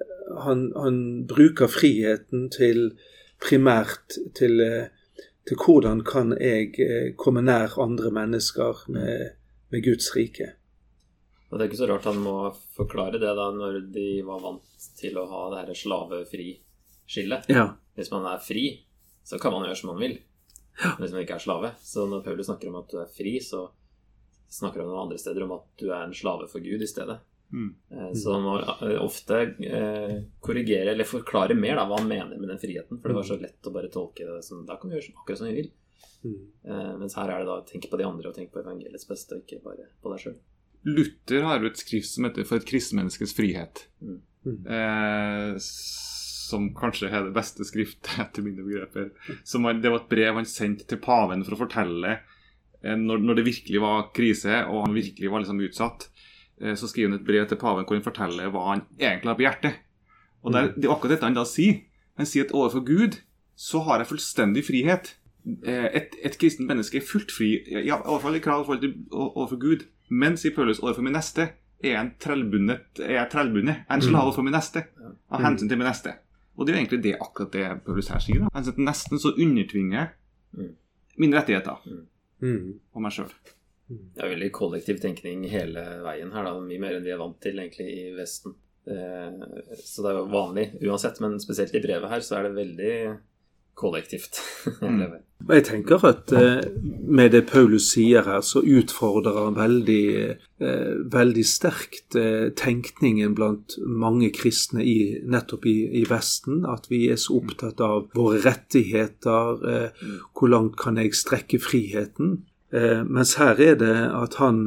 han, 0.42 0.66
han 0.74 1.00
bruker 1.30 1.70
friheten 1.70 2.48
til 2.50 2.88
primært 3.40 4.18
til, 4.34 4.58
til 5.46 5.62
hvordan 5.62 6.02
kan 6.02 6.34
jeg 6.34 7.14
komme 7.14 7.46
nær 7.46 7.78
andre 7.78 8.10
mennesker 8.10 8.88
med, 8.90 9.36
med 9.70 9.86
Guds 9.86 10.10
rike. 10.18 10.56
Og 11.50 11.58
det 11.58 11.64
er 11.64 11.70
ikke 11.70 11.80
så 11.80 11.88
rart 11.90 12.06
han 12.06 12.20
må 12.22 12.34
forklare 12.76 13.18
det 13.18 13.32
da 13.34 13.48
når 13.50 13.80
de 13.90 14.08
var 14.26 14.42
vant 14.44 14.84
til 15.00 15.18
å 15.18 15.26
ha 15.30 15.42
det 15.50 15.62
her 15.64 15.78
slavefri-skillet. 15.82 17.50
Ja. 17.50 17.66
Hvis 17.98 18.12
man 18.14 18.28
er 18.30 18.42
fri, 18.42 18.64
så 19.26 19.38
kan 19.42 19.52
man 19.54 19.66
gjøre 19.66 19.80
som 19.80 19.90
man 19.92 20.02
vil. 20.02 20.14
Hvis 21.00 21.10
man 21.12 21.24
ikke 21.24 21.36
er 21.40 21.42
slave. 21.42 21.72
Så 21.82 22.06
når 22.08 22.22
Paulus 22.24 22.46
snakker 22.46 22.70
om 22.70 22.78
at 22.80 22.92
du 22.92 23.00
er 23.02 23.10
fri, 23.10 23.34
så 23.42 23.66
snakker 24.50 24.82
han 24.82 24.90
noen 24.90 25.04
andre 25.08 25.18
steder 25.20 25.44
om 25.46 25.56
at 25.58 25.66
du 25.78 25.90
er 25.90 26.06
en 26.06 26.14
slave 26.16 26.46
for 26.50 26.62
Gud 26.62 26.82
i 26.82 26.88
stedet. 26.90 27.18
Mm. 27.52 27.74
Eh, 27.90 28.12
Så 28.14 28.32
han 28.32 28.42
må 28.46 28.56
eh, 28.62 28.96
ofte 29.02 29.40
eh, 29.66 30.16
korrigere 30.40 30.92
eller 30.94 31.08
forklare 31.08 31.54
mer 31.58 31.80
da, 31.80 31.86
hva 31.90 31.98
han 31.98 32.08
mener 32.08 32.38
med 32.38 32.50
den 32.52 32.62
friheten. 32.62 33.00
For 33.00 33.10
det 33.10 33.18
var 33.18 33.26
så 33.26 33.38
lett 33.40 33.66
å 33.66 33.74
bare 33.74 33.90
tolke 33.92 34.26
det 34.26 34.42
som 34.46 34.62
da 34.66 34.78
kan 34.78 34.90
vi 34.90 34.98
gjøre 34.98 35.16
akkurat 35.18 35.42
som 35.42 35.50
du 35.50 35.58
vil. 35.58 35.72
Mm. 36.20 36.40
Mens 37.00 37.14
her 37.16 37.30
er 37.32 37.40
det 37.40 37.48
da 37.48 37.58
tenk 37.64 37.86
på 37.88 37.96
de 37.96 38.04
andre 38.04 38.28
og 38.28 38.34
tenk 38.36 38.50
på 38.52 38.60
evangeliets 38.60 39.08
beste, 39.08 39.36
og 39.36 39.44
ikke 39.44 39.62
bare 39.64 39.86
på 40.04 40.12
deg 40.12 40.20
sjøl. 40.20 40.34
Luther 40.88 41.44
har 41.44 41.60
jo 41.60 41.68
et 41.68 41.80
skrift 41.80 42.08
som 42.08 42.24
heter 42.24 42.44
'For 42.44 42.56
et 42.56 42.68
kristenmenneskes 42.68 43.34
frihet'. 43.36 43.86
Mm. 44.00 44.20
Mm. 44.46 44.66
Eh, 44.66 45.58
som 45.60 46.70
kanskje 46.74 47.10
er 47.10 47.26
det 47.26 47.34
beste 47.36 47.64
skriftet 47.68 48.18
etter 48.24 48.42
mine 48.42 48.64
begreper. 48.64 49.10
Som 49.44 49.68
han, 49.68 49.82
det 49.82 49.92
var 49.92 50.02
et 50.02 50.08
brev 50.12 50.34
han 50.40 50.48
sendte 50.48 50.86
til 50.88 50.98
paven 51.02 51.44
for 51.46 51.54
å 51.54 51.60
fortelle 51.66 52.16
eh, 52.82 52.96
når, 52.96 53.22
når 53.22 53.40
det 53.40 53.46
virkelig 53.50 53.82
var 53.84 54.08
krise 54.16 54.64
og 54.66 54.86
han 54.86 54.96
virkelig 54.96 55.30
var 55.30 55.44
liksom 55.44 55.62
utsatt. 55.66 56.08
Eh, 56.60 56.74
så 56.74 56.88
skriver 56.88 57.12
han 57.12 57.20
et 57.20 57.28
brev 57.28 57.46
til 57.48 57.60
paven 57.60 57.86
hvor 57.86 57.98
han 57.98 58.06
forteller 58.06 58.50
hva 58.50 58.66
han 58.72 58.84
egentlig 58.98 59.32
har 59.32 59.38
på 59.38 59.46
hjertet. 59.46 59.80
Og 60.42 60.52
der, 60.56 60.72
Det 60.72 60.88
er 60.88 60.94
akkurat 60.94 61.18
dette 61.18 61.28
han 61.28 61.36
da 61.36 61.44
sier. 61.44 61.82
Han 62.16 62.28
sier 62.28 62.48
at 62.48 62.54
overfor 62.56 62.84
Gud 62.88 63.20
så 63.60 63.82
har 63.84 64.00
jeg 64.00 64.08
fullstendig 64.08 64.64
frihet. 64.64 65.16
eh, 65.64 65.88
et, 65.96 66.16
et 66.24 66.36
kristent 66.40 66.68
menneske 66.68 66.98
er 66.98 67.04
fullt 67.06 67.32
fri, 67.32 67.54
ja, 67.70 67.96
i 67.96 68.08
hvert 68.08 68.24
fall 68.24 68.36
i 68.36 68.42
krav 68.44 68.64
overfor 68.68 69.60
Gud. 69.60 69.86
Men, 70.10 70.36
sier 70.36 70.54
Paulus, 70.54 70.80
overfor 70.82 71.02
min 71.06 71.14
neste 71.14 71.42
er 71.82 71.94
jeg 71.94 72.00
en 72.00 72.10
trellbundet, 72.20 72.80
er 73.00 73.14
jeg 73.14 73.30
trellbundet. 73.32 73.84
En 73.90 74.02
slave 74.04 74.32
for 74.34 74.42
min 74.42 74.52
neste. 74.52 74.82
Av 75.30 75.40
hensyn 75.40 75.68
til 75.70 75.78
min 75.78 75.86
neste. 75.88 76.16
Og 76.58 76.66
det 76.66 76.72
er 76.74 76.76
jo 76.76 76.82
egentlig 76.82 77.02
det 77.06 77.14
akkurat 77.22 77.52
det 77.54 77.84
Paulus 77.86 78.08
her 78.12 78.18
sier. 78.20 78.40
da. 78.52 78.60
Nesten 78.76 79.18
så 79.22 79.32
undertvinger 79.38 80.10
Mm. 80.52 80.74
mine 81.18 81.36
rettigheter 81.36 81.76
Mm. 82.42 82.80
og 82.94 83.02
meg 83.02 83.12
sjøl. 83.12 83.30
Det 83.88 84.22
er 84.24 84.28
veldig 84.36 84.50
kollektiv 84.52 85.00
tenkning 85.00 85.48
hele 85.48 85.80
veien 86.02 86.32
her, 86.32 86.44
da. 86.44 86.60
Mye 86.60 86.78
mer 86.80 86.96
enn 86.96 87.04
vi 87.04 87.10
er 87.10 87.18
vant 87.18 87.40
til 87.40 87.56
egentlig 87.56 87.86
i 87.86 88.14
Vesten. 88.16 88.54
Eh, 88.86 89.30
Så 89.76 90.02
det 90.02 90.10
er 90.10 90.18
jo 90.18 90.26
vanlig 90.26 90.82
uansett, 90.82 91.20
men 91.20 91.38
spesielt 91.38 91.74
i 91.74 91.80
brevet 91.80 92.08
her 92.10 92.18
så 92.20 92.36
er 92.38 92.42
det 92.48 92.56
veldig 92.56 93.18
kollektivt. 93.80 94.40
hele 94.80 95.08
veien. 95.08 95.26
Jeg 95.48 95.64
tenker 95.64 96.02
at 96.04 96.32
eh, 96.36 96.60
med 97.08 97.32
det 97.32 97.46
Paulus 97.48 97.88
sier 97.94 98.26
her, 98.28 98.42
så 98.44 98.60
utfordrer 98.60 99.38
han 99.38 99.56
veldig, 99.56 100.04
eh, 100.60 100.90
veldig 101.12 101.44
sterkt 101.48 102.16
eh, 102.18 102.50
tenkningen 102.56 103.32
blant 103.38 103.78
mange 103.80 104.28
kristne 104.36 104.84
i, 104.84 105.16
nettopp 105.24 105.64
i, 105.70 105.76
i 106.02 106.04
Vesten. 106.08 106.66
At 106.68 106.90
vi 106.92 107.06
er 107.10 107.18
så 107.20 107.38
opptatt 107.40 107.80
av 107.80 108.10
våre 108.16 108.42
rettigheter. 108.44 109.64
Hvor 110.36 110.52
langt 110.52 110.76
kan 110.80 111.00
jeg 111.00 111.16
strekke 111.16 111.60
friheten? 111.62 112.42
Eh, 112.72 113.00
mens 113.08 113.34
her 113.40 113.56
er 113.58 113.80
det 113.80 113.96
at 114.14 114.36
han, 114.42 114.66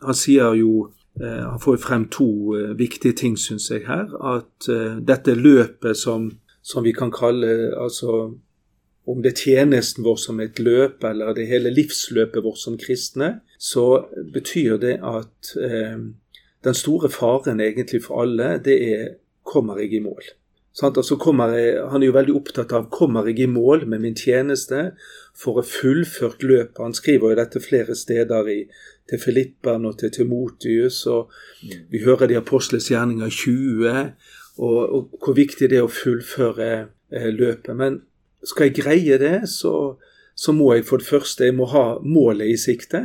han 0.00 0.16
sier 0.16 0.54
jo 0.56 0.90
Han 1.20 1.60
får 1.60 1.76
frem 1.76 2.06
to 2.08 2.54
viktige 2.72 3.12
ting, 3.12 3.34
syns 3.36 3.66
jeg, 3.68 3.82
her. 3.84 4.08
At 4.24 4.64
dette 5.04 5.34
løpet 5.36 5.98
som, 6.00 6.30
som 6.64 6.86
vi 6.86 6.94
kan 6.96 7.12
kalle 7.12 7.50
altså 7.76 8.30
om 9.06 9.22
det 9.22 9.32
er 9.32 9.40
tjenesten 9.44 10.04
vår 10.06 10.18
som 10.22 10.40
et 10.40 10.60
løp, 10.62 11.02
eller 11.04 11.34
det 11.34 11.48
hele 11.50 11.72
livsløpet 11.74 12.44
vårt 12.44 12.60
som 12.62 12.78
kristne, 12.78 13.40
så 13.58 14.04
betyr 14.34 14.78
det 14.82 14.98
at 15.02 15.54
eh, 15.58 15.98
den 16.62 16.78
store 16.78 17.10
faren 17.10 17.60
egentlig 17.60 18.04
for 18.04 18.22
alle, 18.22 18.56
det 18.62 18.78
er 18.92 19.10
kommer 19.42 19.80
jeg 19.82 19.98
i 19.98 20.04
mål? 20.04 20.22
Sant? 20.72 20.96
Altså 20.96 21.18
jeg, 21.18 21.72
han 21.90 22.02
er 22.02 22.06
jo 22.06 22.14
veldig 22.16 22.34
opptatt 22.34 22.72
av 22.72 22.88
kommer 22.90 23.26
jeg 23.28 23.42
i 23.44 23.50
mål 23.50 23.84
med 23.90 24.00
min 24.00 24.16
tjeneste 24.16 24.92
for 25.36 25.60
å 25.60 25.66
fullført 25.66 26.42
løpet. 26.42 26.80
Han 26.80 26.96
skriver 26.96 27.32
jo 27.32 27.40
dette 27.42 27.60
flere 27.60 27.96
steder 27.98 28.48
i, 28.48 28.60
til 29.10 29.20
Filipperen 29.20 29.84
og 29.84 29.98
til 30.00 30.12
Timotius, 30.14 31.02
og 31.10 31.32
vi 31.62 32.00
hører 32.06 32.30
det 32.30 32.38
i 32.38 32.40
Apostles 32.40 32.88
gjerninger 32.88 33.28
20, 33.28 34.08
og, 34.62 34.80
og 34.80 35.18
hvor 35.20 35.36
viktig 35.36 35.68
det 35.68 35.80
er 35.80 35.88
å 35.88 35.92
fullføre 35.92 36.70
eh, 37.12 37.28
løpet. 37.34 37.74
Men 37.76 38.00
skal 38.44 38.68
jeg 38.68 38.78
greie 38.80 39.18
det, 39.20 39.48
så, 39.50 39.96
så 40.34 40.54
må 40.56 40.72
jeg 40.76 40.86
for 40.88 41.02
det 41.02 41.08
første 41.08 41.48
jeg 41.48 41.56
må 41.58 41.68
ha 41.72 41.86
målet 42.02 42.52
i 42.52 42.58
sikte. 42.60 43.02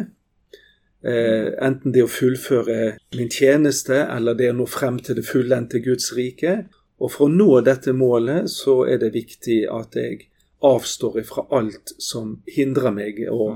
Eh, 1.05 1.53
enten 1.63 1.93
det 1.93 2.03
å 2.03 2.11
fullføre 2.11 2.97
min 3.15 3.29
tjeneste, 3.31 4.01
eller 4.09 4.37
det 4.37 4.51
å 4.51 4.57
nå 4.57 4.65
frem 4.69 4.97
til 5.03 5.19
det 5.19 5.27
fullendte 5.27 5.81
Guds 5.85 6.11
rike. 6.17 6.63
Og 6.97 7.13
for 7.13 7.27
å 7.27 7.33
nå 7.33 7.61
dette 7.61 7.93
målet, 7.93 8.49
så 8.49 8.81
er 8.89 8.99
det 9.03 9.13
viktig 9.13 9.61
at 9.69 9.95
jeg 9.97 10.27
avstår 10.65 11.21
fra 11.29 11.45
alt 11.53 11.93
som 12.01 12.39
hindrer 12.49 12.95
meg 12.95 13.21
å, 13.29 13.51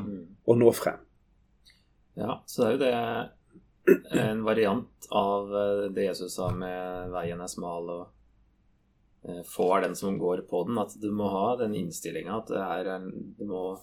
å 0.46 0.58
nå 0.58 0.74
frem. 0.78 1.02
Ja, 2.20 2.42
så 2.46 2.68
det 2.68 2.70
er 2.70 2.74
jo 2.76 2.82
det 2.86 4.22
en 4.22 4.44
variant 4.46 5.08
av 5.10 5.54
eh, 5.58 5.86
det 5.96 6.06
Jesus 6.12 6.36
sa 6.38 6.52
med 6.54 7.10
'veien 7.12 7.42
er 7.42 7.50
smal' 7.50 7.90
og 7.90 8.04
eh, 9.28 9.42
'få 9.44 9.78
er 9.78 9.82
den 9.82 9.96
som 9.96 10.20
går 10.20 10.48
på 10.50 10.66
den'. 10.68 10.82
At 10.82 11.00
du 11.02 11.12
må 11.12 11.30
ha 11.30 11.56
den 11.58 11.76
innstillinga 11.76 12.38
at 12.38 12.48
det 12.48 12.58
er 12.58 12.96
en, 12.96 13.36
du, 13.38 13.46
må, 13.46 13.80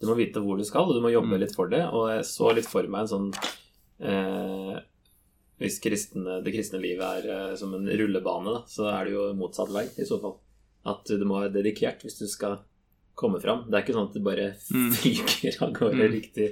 du 0.00 0.06
må 0.06 0.14
vite 0.14 0.40
hvor 0.40 0.56
du 0.58 0.64
skal, 0.64 0.88
og 0.88 0.94
du 0.94 1.00
må 1.00 1.12
jobbe 1.12 1.34
Mm. 1.36 1.40
litt 1.40 1.54
for 1.54 1.68
det. 1.68 1.84
Og 1.92 2.10
jeg 2.10 2.24
så 2.24 2.54
litt 2.54 2.66
for 2.66 2.82
meg 2.88 3.00
en 3.06 3.12
sånn 3.14 3.32
eh, 4.00 4.80
Hvis 5.58 5.80
kristne, 5.80 6.42
det 6.44 6.52
kristne 6.52 6.78
livet 6.82 7.24
er 7.24 7.50
eh, 7.50 7.56
som 7.56 7.72
en 7.72 7.86
rullebane, 7.88 8.52
da, 8.52 8.64
så 8.68 8.90
er 8.92 9.04
det 9.06 9.12
jo 9.14 9.32
motsatt 9.32 9.70
vei 9.72 9.86
i 9.96 10.04
så 10.04 10.20
fall. 10.20 10.36
At 10.84 11.08
du 11.08 11.24
må 11.24 11.40
være 11.40 11.54
dedikert 11.54 12.02
hvis 12.04 12.18
du 12.18 12.26
skal 12.28 12.58
komme 13.16 13.40
fram. 13.40 13.62
Det 13.70 13.78
er 13.78 13.82
ikke 13.86 13.94
sånn 13.96 14.08
at 14.10 14.14
det 14.14 14.22
bare 14.24 14.46
Mm. 14.70 14.90
fyker 14.92 15.62
av 15.64 15.72
gårde 15.72 16.04
Mm. 16.04 16.12
riktig 16.12 16.48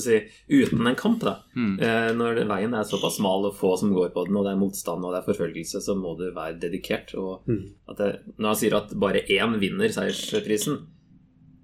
si, 0.00 0.16
uten 0.48 0.86
en 0.86 0.96
kamp. 0.96 1.20
da. 1.20 1.34
Mm. 1.54 1.74
Eh, 1.80 2.12
når 2.16 2.40
veien 2.48 2.74
er 2.74 2.84
såpass 2.88 3.18
smal 3.18 3.44
og 3.46 3.54
få 3.54 3.76
som 3.78 3.92
går 3.92 4.10
på 4.14 4.24
den, 4.26 4.36
og 4.36 4.44
det 4.44 4.52
er 4.54 4.60
motstand 4.62 5.04
og 5.04 5.12
det 5.14 5.20
er 5.20 5.28
forfølgelse, 5.32 5.82
så 5.84 5.94
må 5.96 6.16
du 6.16 6.30
være 6.32 6.58
dedikert. 6.58 7.14
Og 7.14 7.44
Mm. 7.46 7.74
at 7.88 7.96
det, 7.98 8.22
når 8.38 8.46
han 8.48 8.56
sier 8.56 8.74
at 8.76 8.88
bare 8.98 9.20
én 9.28 9.58
vinner 9.60 9.88
seiersprisen, 9.92 10.86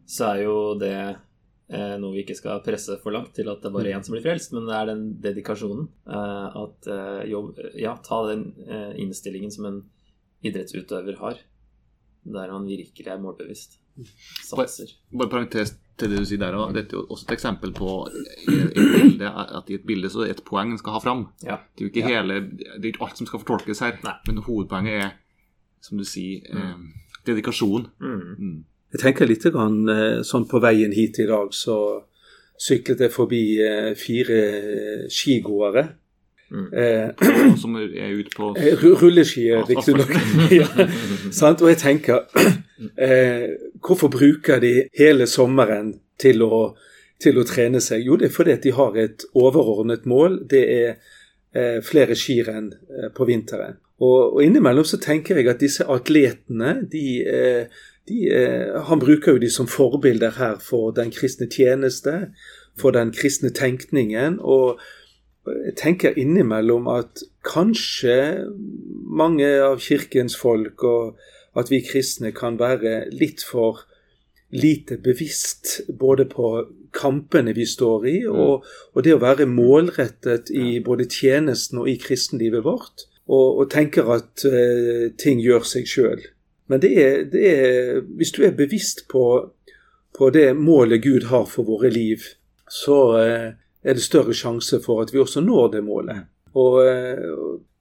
så 0.06 0.34
er 0.36 0.42
jo 0.44 0.74
det 0.78 1.16
eh, 1.70 1.96
noe 1.96 2.12
vi 2.12 2.22
ikke 2.22 2.36
skal 2.36 2.60
presse 2.60 3.00
for 3.00 3.10
langt 3.10 3.32
til 3.32 3.48
at 3.48 3.62
det 3.62 3.70
er 3.70 3.72
bare 3.72 3.92
én 3.96 4.04
som 4.04 4.12
blir 4.14 4.22
frelst, 4.22 4.52
men 4.52 4.66
det 4.66 4.74
er 4.74 4.86
den 4.92 5.14
dedikasjonen. 5.22 5.88
Eh, 6.06 6.46
at 6.62 7.26
jobb, 7.26 7.56
ja, 7.80 7.96
ta 7.96 8.26
den 8.28 8.52
innstillingen 9.00 9.50
som 9.50 9.64
en 9.64 9.82
idrettsutøver 10.44 11.16
har, 11.18 11.38
der 12.26 12.50
han 12.52 12.66
virkelig 12.66 13.06
er 13.08 13.18
målbevisst. 13.18 13.78
Satser. 14.44 14.90
Bare 15.14 15.30
parentes 15.30 15.74
til 15.98 16.10
det 16.10 16.18
du 16.24 16.26
sier 16.26 16.40
der, 16.42 16.56
dette 16.74 16.96
er 16.96 16.98
jo 16.98 17.06
også 17.14 17.28
et 17.28 17.34
eksempel 17.36 17.72
på 17.76 17.90
et 18.10 18.72
bilde, 18.74 19.28
at 19.30 19.70
i 19.70 19.76
et 19.78 19.84
bilde 19.86 20.10
så 20.10 20.24
er 20.24 20.32
det 20.32 20.40
et 20.40 20.46
poeng 20.48 20.72
en 20.74 20.80
skal 20.80 20.96
ha 20.96 21.02
fram. 21.02 21.26
Ja. 21.44 21.60
Det 21.70 21.84
er 21.84 21.86
jo 21.86 21.92
ikke, 21.92 22.06
hele, 22.08 22.40
det 22.50 22.82
er 22.82 22.90
ikke 22.90 23.04
alt 23.06 23.20
som 23.20 23.28
skal 23.30 23.42
fortolkes 23.44 23.82
her, 23.84 24.00
Nei. 24.02 24.16
men 24.26 24.42
hovedpoenget 24.42 25.04
er, 25.04 25.12
som 25.84 26.00
du 26.00 26.04
sier, 26.08 26.42
eh, 26.50 26.74
dedikasjon. 27.28 27.86
Mm. 28.02 28.24
Mm. 28.38 28.56
Jeg 28.94 29.02
tenker 29.04 29.30
litt 29.30 29.46
grann, 29.54 29.84
eh, 29.88 30.22
sånn 30.26 30.48
på 30.50 30.58
veien 30.62 30.92
hit 30.94 31.22
i 31.22 31.28
dag, 31.30 31.54
så 31.54 31.76
syklet 32.58 33.06
jeg 33.06 33.14
forbi 33.14 33.44
eh, 33.62 33.92
fire 33.98 34.40
skigåere. 35.10 35.92
Mm. 36.54 36.66
Eh, 36.78 37.56
som 37.58 37.74
er 37.76 38.12
ute 38.14 38.30
på 38.36 38.52
Eh, 38.58 38.76
Rulleskier, 38.78 39.56
Ja, 39.58 39.62
riktignok. 39.66 40.10
ja, 40.60 40.66
sant? 41.34 41.62
Og 41.62 41.70
jeg 41.72 41.78
tenker 41.78 42.26
eh, 43.06 43.48
Hvorfor 43.84 44.08
bruker 44.08 44.60
de 44.60 44.88
hele 44.96 45.26
sommeren 45.28 45.92
til 46.20 46.42
å, 46.46 46.72
til 47.20 47.38
å 47.40 47.46
trene 47.48 47.82
seg? 47.84 48.06
Jo, 48.06 48.16
det 48.16 48.30
er 48.30 48.36
fordi 48.36 48.56
de 48.64 48.72
har 48.78 48.96
et 49.00 49.26
overordnet 49.36 50.06
mål. 50.08 50.40
Det 50.48 50.62
er 50.72 50.88
eh, 51.52 51.80
flere 51.84 52.16
skirenn 52.16 52.72
eh, 52.72 53.10
på 53.14 53.28
vinteren. 53.28 53.76
Og, 54.02 54.36
og 54.36 54.40
innimellom 54.42 54.86
så 54.88 54.98
tenker 55.02 55.38
jeg 55.38 55.50
at 55.52 55.60
disse 55.62 55.84
atletene, 55.90 56.78
de, 56.90 57.04
eh, 57.28 57.84
de 58.08 58.24
eh, 58.32 58.80
Han 58.88 59.02
bruker 59.04 59.36
jo 59.36 59.44
de 59.44 59.52
som 59.52 59.68
forbilder 59.70 60.38
her 60.40 60.58
for 60.64 60.90
den 60.96 61.12
kristne 61.14 61.46
tjeneste, 61.50 62.30
for 62.80 62.96
den 62.96 63.12
kristne 63.12 63.52
tenkningen. 63.54 64.40
og 64.40 64.80
jeg 65.44 65.74
tenker 65.76 66.16
innimellom 66.16 66.86
at 66.88 67.20
kanskje 67.44 68.46
mange 69.04 69.44
av 69.60 69.76
kirkens 69.76 70.36
folk 70.40 70.84
og 70.88 71.18
at 71.58 71.70
vi 71.70 71.82
kristne 71.86 72.32
kan 72.34 72.58
være 72.60 73.10
litt 73.14 73.44
for 73.46 73.84
lite 74.54 74.98
bevisst 75.02 75.80
både 75.98 76.26
på 76.30 76.50
kampene 76.94 77.54
vi 77.56 77.66
står 77.66 78.06
i, 78.06 78.18
og, 78.30 78.66
og 78.94 79.02
det 79.02 79.16
å 79.16 79.22
være 79.22 79.48
målrettet 79.50 80.52
i 80.54 80.78
både 80.84 81.08
tjenesten 81.10 81.80
og 81.82 81.90
i 81.90 81.96
kristenlivet 81.98 82.62
vårt, 82.66 83.08
og, 83.26 83.64
og 83.64 83.70
tenker 83.72 84.10
at 84.14 84.44
uh, 84.46 85.10
ting 85.18 85.42
gjør 85.42 85.66
seg 85.66 85.90
sjøl. 85.90 86.22
Men 86.70 86.80
det 86.80 86.92
er, 87.00 87.24
det 87.28 87.42
er 87.50 87.98
Hvis 88.16 88.32
du 88.32 88.44
er 88.46 88.54
bevisst 88.56 89.04
på, 89.10 89.24
på 90.16 90.30
det 90.32 90.54
målet 90.56 91.02
Gud 91.04 91.26
har 91.28 91.48
for 91.50 91.66
våre 91.66 91.90
liv, 91.92 92.22
så 92.70 92.98
uh, 93.18 93.50
er 93.84 93.98
det 93.98 94.04
større 94.04 94.34
sjanse 94.36 94.80
for 94.84 95.02
at 95.02 95.12
vi 95.12 95.20
også 95.20 95.42
når 95.44 95.72
det 95.74 95.84
målet. 95.84 96.24
Og, 96.54 96.78
eh, 96.86 97.30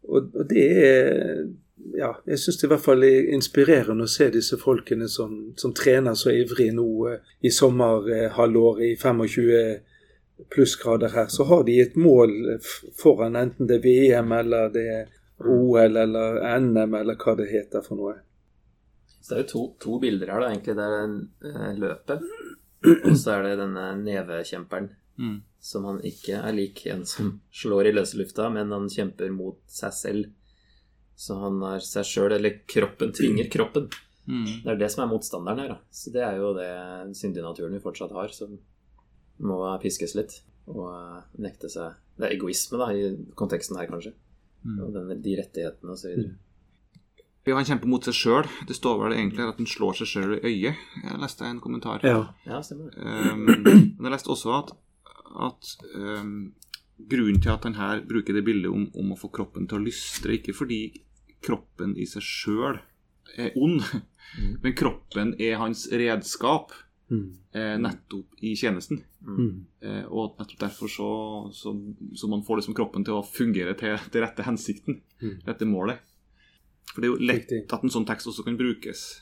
og, 0.09 0.25
og 0.33 0.49
det 0.49 0.65
er 0.83 1.43
ja, 1.97 2.09
jeg 2.25 2.39
syns 2.41 2.59
det 2.59 2.67
i 2.67 2.71
hvert 2.73 2.83
fall 2.83 3.05
er 3.07 3.31
inspirerende 3.35 4.07
å 4.07 4.11
se 4.11 4.29
disse 4.33 4.57
folkene 4.61 5.07
som, 5.11 5.53
som 5.59 5.73
trener 5.77 6.17
så 6.17 6.33
ivrig 6.33 6.71
nå 6.75 6.87
eh, 7.11 7.33
i 7.45 7.51
sommerhalvåret 7.53 8.85
i 8.87 8.93
25 8.99 10.49
plussgrader 10.53 11.13
her. 11.13 11.27
Så 11.27 11.45
har 11.49 11.63
de 11.63 11.79
et 11.81 11.95
mål 11.95 12.33
foran, 12.99 13.37
enten 13.39 13.69
det 13.69 13.79
er 13.79 13.85
VM 13.85 14.31
eller 14.39 14.73
det 14.73 14.85
er 14.97 15.11
OL 15.43 15.97
eller 15.97 16.41
NM 16.59 16.93
eller 16.99 17.17
hva 17.19 17.35
det 17.39 17.49
heter 17.51 17.85
for 17.85 17.99
noe. 17.99 18.17
Så 19.23 19.33
det 19.33 19.37
er 19.37 19.43
jo 19.45 19.49
to, 19.53 19.63
to 19.79 19.99
bilder 20.03 20.33
her, 20.33 20.43
da, 20.43 20.51
egentlig. 20.51 20.75
Det 20.75 20.85
er 20.85 21.63
eh, 21.69 21.79
løpet, 21.79 22.27
og 23.07 23.15
så 23.15 23.37
er 23.37 23.47
det 23.47 23.57
denne 23.61 23.87
nevekjemperen. 24.01 24.89
Mm. 25.21 25.37
Som 25.63 25.85
han 25.87 25.99
ikke 26.03 26.41
er 26.41 26.55
lik 26.57 26.81
en 26.91 27.05
som 27.07 27.37
slår 27.53 27.87
i 27.87 27.93
løse 27.93 28.17
lufta, 28.19 28.49
men 28.51 28.73
han 28.73 28.89
kjemper 28.91 29.31
mot 29.31 29.61
seg 29.71 29.95
selv. 29.95 30.31
Så 31.23 31.37
han 31.39 31.61
er 31.69 31.83
seg 31.85 32.07
sjøl, 32.07 32.33
eller 32.35 32.61
kroppen 32.67 33.13
tvinger 33.15 33.47
kroppen. 33.51 33.87
Mm. 34.27 34.47
Det 34.63 34.71
er 34.73 34.79
det 34.79 34.89
som 34.91 35.03
er 35.03 35.11
motstanderen 35.11 35.61
her. 35.63 35.75
Da. 35.75 35.77
Så 35.91 36.11
det 36.15 36.23
er 36.25 36.39
jo 36.39 36.53
det 36.57 36.69
syndige 37.19 37.45
naturen 37.45 37.75
vi 37.75 37.83
fortsatt 37.83 38.11
har, 38.15 38.33
som 38.35 38.57
må 39.43 39.59
piskes 39.83 40.15
litt. 40.19 40.41
Og 40.71 40.87
eh, 40.87 41.19
nekte 41.43 41.67
seg 41.67 41.99
Det 42.15 42.27
er 42.27 42.35
egoisme, 42.37 42.79
da, 42.79 42.91
i 42.93 43.35
konteksten 43.39 43.79
her, 43.79 43.89
kanskje. 43.91 44.13
Mm. 44.63 44.79
Og 44.85 44.91
den, 44.95 45.13
de 45.23 45.37
rettighetene 45.39 45.95
og 45.95 45.99
så 45.99 46.11
videre. 46.11 46.35
Ja, 47.43 47.57
Han 47.57 47.67
kjemper 47.67 47.91
mot 47.91 48.05
seg 48.07 48.15
sjøl. 48.15 48.49
Det 48.69 48.77
står 48.77 48.99
vel 49.01 49.15
egentlig 49.17 49.47
at 49.47 49.59
han 49.59 49.67
slår 49.67 49.97
seg 49.99 50.11
sjøl 50.11 50.35
i 50.37 50.41
øyet. 50.47 50.83
Jeg 51.03 51.21
leste 51.23 51.47
en 51.47 51.63
kommentar. 51.63 52.03
Ja. 52.07 52.21
Ja, 52.47 52.61
stemmer 52.63 52.91
det. 52.91 52.99
Um, 53.03 53.47
men 53.97 54.07
jeg 54.07 54.13
leste 54.13 54.31
også 54.31 54.53
at, 54.59 54.75
at 55.49 55.73
um, 55.97 56.53
grunnen 57.11 57.41
til 57.43 57.51
at 57.55 57.67
han 57.67 57.75
her 57.79 58.05
bruker 58.07 58.37
det 58.37 58.45
bildet 58.47 58.71
om, 58.71 58.85
om 58.95 59.11
å 59.11 59.19
få 59.19 59.31
kroppen 59.33 59.67
til 59.67 59.81
å 59.81 59.83
lystre, 59.83 60.37
ikke 60.37 60.55
fordi 60.55 60.85
kroppen 61.43 61.95
i 61.99 62.05
seg 62.09 62.23
sjøl 62.25 62.79
er 63.39 63.53
ond, 63.57 63.81
men 64.63 64.73
kroppen 64.77 65.35
er 65.41 65.59
hans 65.61 65.87
redskap 65.91 66.71
Mm. 67.11 67.33
eh, 67.53 67.75
nettopp 67.77 68.39
i 68.41 68.53
tjenesten. 68.57 69.03
Mm. 69.21 69.65
Eh, 69.83 70.05
og 70.07 70.37
nettopp 70.39 70.59
derfor 70.63 70.87
så, 70.89 71.07
så, 71.53 71.73
så 72.15 72.29
man 72.31 72.41
får 72.47 72.61
liksom 72.61 72.73
kroppen 72.73 73.03
til 73.05 73.13
å 73.19 73.25
fungere 73.27 73.75
til 73.77 73.99
den 74.11 74.23
rette 74.23 74.41
hensikten, 74.47 75.01
Mm. 75.21 75.35
rette 75.45 75.67
målet. 75.67 75.99
For 76.93 77.01
det 77.03 77.09
er 77.09 77.13
jo 77.13 77.19
lett 77.27 77.51
Riktig. 77.51 77.73
at 77.73 77.83
en 77.83 77.89
sånn 77.93 78.07
tekst 78.07 78.27
også 78.31 78.43
kan 78.47 78.57
brukes 78.57 79.21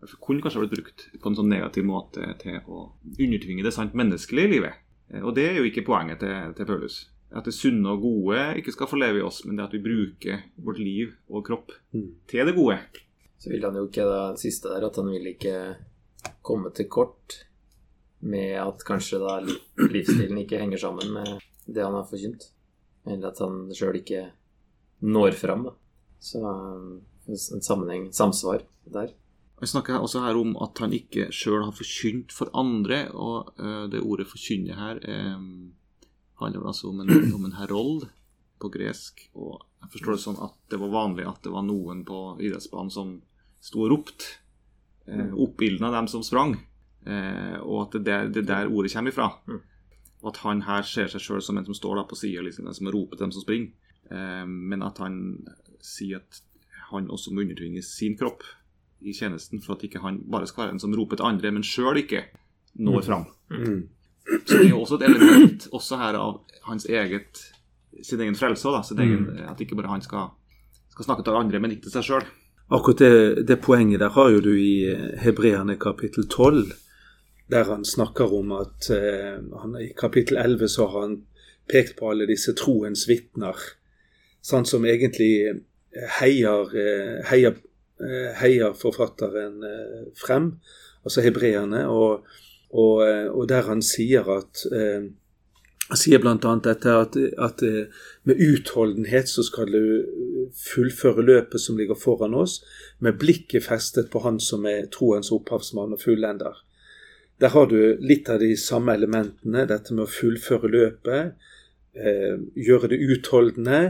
Det 0.00 0.08
kunne 0.22 0.40
kanskje 0.40 0.62
blitt 0.62 0.72
brukt 0.78 1.04
på 1.20 1.28
en 1.28 1.36
sånn 1.36 1.50
negativ 1.52 1.84
måte 1.84 2.24
til 2.40 2.60
å 2.66 2.92
undertvinge 3.18 3.62
det 3.66 3.72
sant 3.74 3.92
menneskelige 3.92 4.46
i 4.48 4.52
livet. 4.54 4.74
Eh, 5.12 5.20
Og 5.20 5.34
det 5.34 5.44
er 5.50 5.54
jo 5.60 5.64
ikke 5.68 5.84
poenget 5.84 6.20
til, 6.20 6.54
til 6.56 6.64
Paulus. 6.66 7.10
At 7.32 7.46
det 7.46 7.54
sunne 7.54 7.92
og 7.92 8.02
gode 8.02 8.40
ikke 8.58 8.72
skal 8.74 8.88
få 8.90 8.98
leve 8.98 9.20
i 9.20 9.22
oss, 9.22 9.44
men 9.44 9.56
det 9.56 9.68
at 9.68 9.74
vi 9.76 9.82
bruker 9.84 10.42
vårt 10.58 10.78
liv 10.82 11.12
og 11.30 11.44
kropp 11.46 11.70
Mm. 11.92 12.14
til 12.26 12.46
det 12.46 12.54
gode. 12.56 12.78
Så 13.38 13.50
vil 13.50 13.64
han 13.64 13.74
jo 13.76 13.86
ikke 13.86 14.04
det 14.04 14.40
siste 14.40 14.68
der, 14.68 14.86
at 14.86 14.96
han 14.96 15.06
vil 15.06 15.26
ikke 15.26 15.76
komme 16.42 16.70
til 16.74 16.88
kort 16.88 17.44
med 18.20 18.52
at 18.60 18.82
kanskje 18.84 19.18
da 19.22 19.38
livsstilen 19.78 20.42
ikke 20.42 20.58
henger 20.60 20.78
sammen 20.78 21.12
med 21.14 21.38
det 21.66 21.84
han 21.84 21.94
har 21.94 22.04
forkynt. 22.04 22.50
Eller 23.06 23.30
at 23.30 23.38
han 23.38 23.70
sjøl 23.72 23.96
ikke 23.96 24.26
når 25.00 25.32
fram. 25.32 25.64
Da. 25.64 25.70
Så 26.20 26.42
um, 26.44 27.00
en 27.26 27.62
sammenheng, 27.64 28.10
samsvar 28.12 28.62
der. 28.92 29.14
Vi 29.60 29.66
snakker 29.68 30.00
også 30.00 30.20
her 30.24 30.36
om 30.36 30.56
at 30.56 30.78
han 30.80 30.92
ikke 30.92 31.30
sjøl 31.32 31.64
har 31.64 31.72
forkynt 31.72 32.32
for 32.32 32.48
andre, 32.56 33.10
og 33.12 33.52
eh, 33.60 33.88
det 33.92 34.00
ordet 34.00 34.26
'forkynne' 34.26 34.74
her 34.74 35.00
eh, 36.40 36.44
handler 36.44 36.70
altså 36.72 36.90
om 36.90 37.00
en, 37.04 37.32
om 37.36 37.44
en 37.44 37.58
herold 37.58 38.08
på 38.60 38.70
gresk. 38.72 39.24
Og 39.34 39.60
jeg 39.82 39.94
forstår 39.94 40.16
det 40.16 40.24
sånn 40.24 40.42
at 40.44 40.56
det 40.72 40.80
var 40.80 40.92
vanlig 40.94 41.26
at 41.28 41.42
det 41.44 41.52
var 41.54 41.64
noen 41.66 42.04
på 42.08 42.20
idrettsbanen 42.40 42.92
som 42.94 43.16
sto 43.60 43.84
og 43.84 43.92
ropte, 43.92 44.36
eh, 45.06 45.32
oppildna 45.32 45.90
dem 45.92 46.08
som 46.08 46.24
sprang, 46.24 46.56
eh, 47.06 47.58
og 47.60 47.86
at 47.86 47.98
det 47.98 48.04
der, 48.08 48.28
det 48.28 48.46
der 48.48 48.70
ordet 48.70 48.92
kommer 48.92 49.12
ifra. 49.12 49.30
Mm. 49.48 49.60
Og 50.20 50.32
at 50.32 50.42
han 50.44 50.62
her 50.66 50.84
ser 50.84 51.08
seg 51.08 51.24
sjøl 51.24 51.42
som 51.44 51.56
en 51.56 51.68
som 51.68 51.76
står 51.76 51.96
da 51.96 52.04
på 52.08 52.18
sida, 52.18 52.44
liksom, 52.44 52.68
den 52.68 52.76
som 52.76 52.90
roper 52.92 53.16
til 53.16 53.26
dem 53.26 53.34
som 53.36 53.44
springer. 53.44 53.72
Eh, 54.10 54.46
men 54.46 54.84
at 54.84 55.00
han 55.00 55.20
sier 55.80 56.20
at 56.20 56.42
han 56.90 57.08
også 57.12 57.32
må 57.32 57.44
undertvinge 57.44 57.82
sin 57.86 58.16
kropp 58.18 58.44
i 59.00 59.14
tjenesten, 59.16 59.62
for 59.64 59.76
at 59.76 59.84
ikke 59.86 60.02
han 60.02 60.20
bare 60.28 60.48
skal 60.48 60.66
være 60.66 60.76
en 60.76 60.82
som 60.82 60.94
roper 60.96 61.20
til 61.20 61.28
andre, 61.30 61.52
men 61.54 61.64
sjøl 61.64 62.02
ikke 62.02 62.26
når 62.80 63.06
fram. 63.06 63.24
Mm. 63.48 63.88
Så 64.26 64.56
det 64.56 64.66
er 64.66 64.68
jo 64.70 64.82
også 64.82 64.98
et 65.00 65.06
element 65.08 65.66
også 65.72 65.98
her 66.00 66.18
av 66.18 66.36
hans 66.68 66.86
eget 66.86 67.40
sin 68.02 68.20
egen 68.20 68.36
frelse. 68.38 68.68
Da, 68.68 68.82
sin 68.82 69.00
egen, 69.00 69.24
At 69.48 69.60
ikke 69.60 69.78
bare 69.78 69.92
han 69.92 70.04
skal, 70.04 70.30
skal 70.92 71.08
snakke 71.08 71.26
til 71.26 71.38
andre, 71.38 71.60
men 71.60 71.74
ikke 71.74 71.88
til 71.88 71.96
seg 71.98 72.06
sjøl. 72.06 72.28
Akkurat 72.70 73.02
det, 73.02 73.46
det 73.48 73.58
poenget 73.64 74.00
der 74.00 74.12
har 74.14 74.30
jo 74.30 74.42
du 74.44 74.52
i 74.54 74.86
Hebreane 74.86 75.24
Hebreerne 75.24 75.76
kapittel 75.80 76.28
12, 76.28 76.70
der 77.50 77.66
han 77.66 77.84
snakker 77.84 78.30
om 78.30 78.52
at 78.54 78.86
uh, 78.94 79.40
han, 79.62 79.74
i 79.82 79.90
kapittel 79.98 80.38
11 80.38 80.68
så 80.68 80.86
har 80.86 81.08
han 81.08 81.16
pekt 81.70 81.96
på 81.98 82.10
alle 82.10 82.28
disse 82.30 82.54
troens 82.58 83.06
vitner, 83.08 83.58
sånn 84.42 84.66
som 84.66 84.86
egentlig 84.88 85.32
eh, 85.46 85.58
heier, 86.18 86.70
eh, 86.74 87.18
heier, 87.30 87.58
eh, 88.00 88.30
heier 88.40 88.74
forfatteren 88.78 89.66
eh, 89.66 90.06
frem, 90.18 90.52
altså 91.04 91.24
hebreerne, 91.26 91.84
og, 91.90 92.26
og, 92.70 93.02
eh, 93.06 93.26
og 93.28 93.48
der 93.50 93.66
han 93.66 93.82
sier 93.82 94.28
at 94.38 94.64
eh, 94.70 95.10
sier 95.98 96.20
bl.a. 96.22 96.36
dette 96.62 96.94
at, 96.94 97.16
at 97.38 97.62
eh, 97.66 97.90
med 98.28 98.40
utholdenhet 98.40 99.30
så 99.30 99.44
skal 99.46 99.70
du 99.72 100.50
fullføre 100.54 101.24
løpet 101.24 101.62
som 101.62 101.78
ligger 101.78 101.98
foran 101.98 102.34
oss, 102.38 102.60
med 102.98 103.18
blikket 103.18 103.66
festet 103.66 104.10
på 104.10 104.22
Han 104.24 104.40
som 104.42 104.66
er 104.68 104.90
troens 104.92 105.32
opphavsmann 105.34 105.94
og 105.96 106.02
fullender. 106.02 106.62
Der 107.40 107.54
har 107.54 107.70
du 107.70 107.96
litt 108.04 108.28
av 108.28 108.42
de 108.42 108.52
samme 108.60 108.94
elementene, 108.98 109.66
dette 109.66 109.94
med 109.94 110.04
å 110.04 110.12
fullføre 110.12 110.70
løpet, 110.70 111.32
eh, 111.94 112.36
gjøre 112.54 112.92
det 112.92 113.00
utholdende 113.00 113.80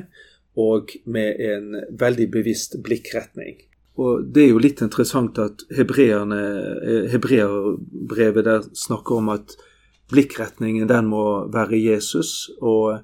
og 0.60 0.94
med 1.04 1.40
en 1.40 1.74
veldig 1.98 2.30
bevisst 2.30 2.78
blikkretning. 2.84 3.60
Og 3.98 4.24
Det 4.34 4.44
er 4.44 4.48
jo 4.48 4.58
litt 4.62 4.80
interessant 4.80 5.38
at 5.38 5.64
eh, 5.70 5.82
hebreerbrevet 7.12 8.44
der 8.44 8.62
snakker 8.74 9.14
om 9.16 9.28
at 9.28 9.56
blikkretningen 10.10 10.88
den 10.88 11.06
må 11.10 11.48
være 11.52 11.78
Jesus. 11.78 12.50
Og, 12.60 13.00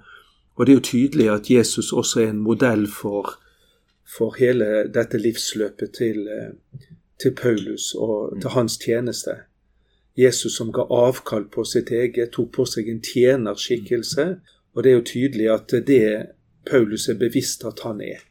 og 0.55 0.67
det 0.67 0.73
er 0.73 0.79
jo 0.79 0.91
tydelig 0.91 1.29
at 1.31 1.51
Jesus 1.51 1.93
også 1.93 2.21
er 2.21 2.31
en 2.31 2.45
modell 2.45 2.87
for, 2.87 3.35
for 4.17 4.37
hele 4.39 4.87
dette 4.95 5.19
livsløpet 5.19 5.93
til, 5.99 6.29
eh, 6.29 6.55
til 7.21 7.35
Paulus 7.35 7.95
og 7.95 8.41
til 8.41 8.51
hans 8.51 8.79
tjeneste. 8.79 9.37
Jesus 10.17 10.57
som 10.57 10.73
ga 10.73 10.87
avkall 10.89 11.45
på 11.53 11.65
sitt 11.65 11.91
eget, 11.93 12.33
tok 12.33 12.55
på 12.57 12.65
seg 12.65 12.89
en 12.89 13.03
tjenerskikkelse. 13.05 14.27
Og 14.73 14.85
det 14.85 14.91
er 14.91 14.97
jo 14.97 15.09
tydelig 15.13 15.51
at 15.53 15.75
det 15.87 16.27
Paulus 16.67 17.09
er 17.09 17.19
bevisst 17.21 17.65
at 17.65 17.85
han 17.85 18.01
er. 18.01 18.25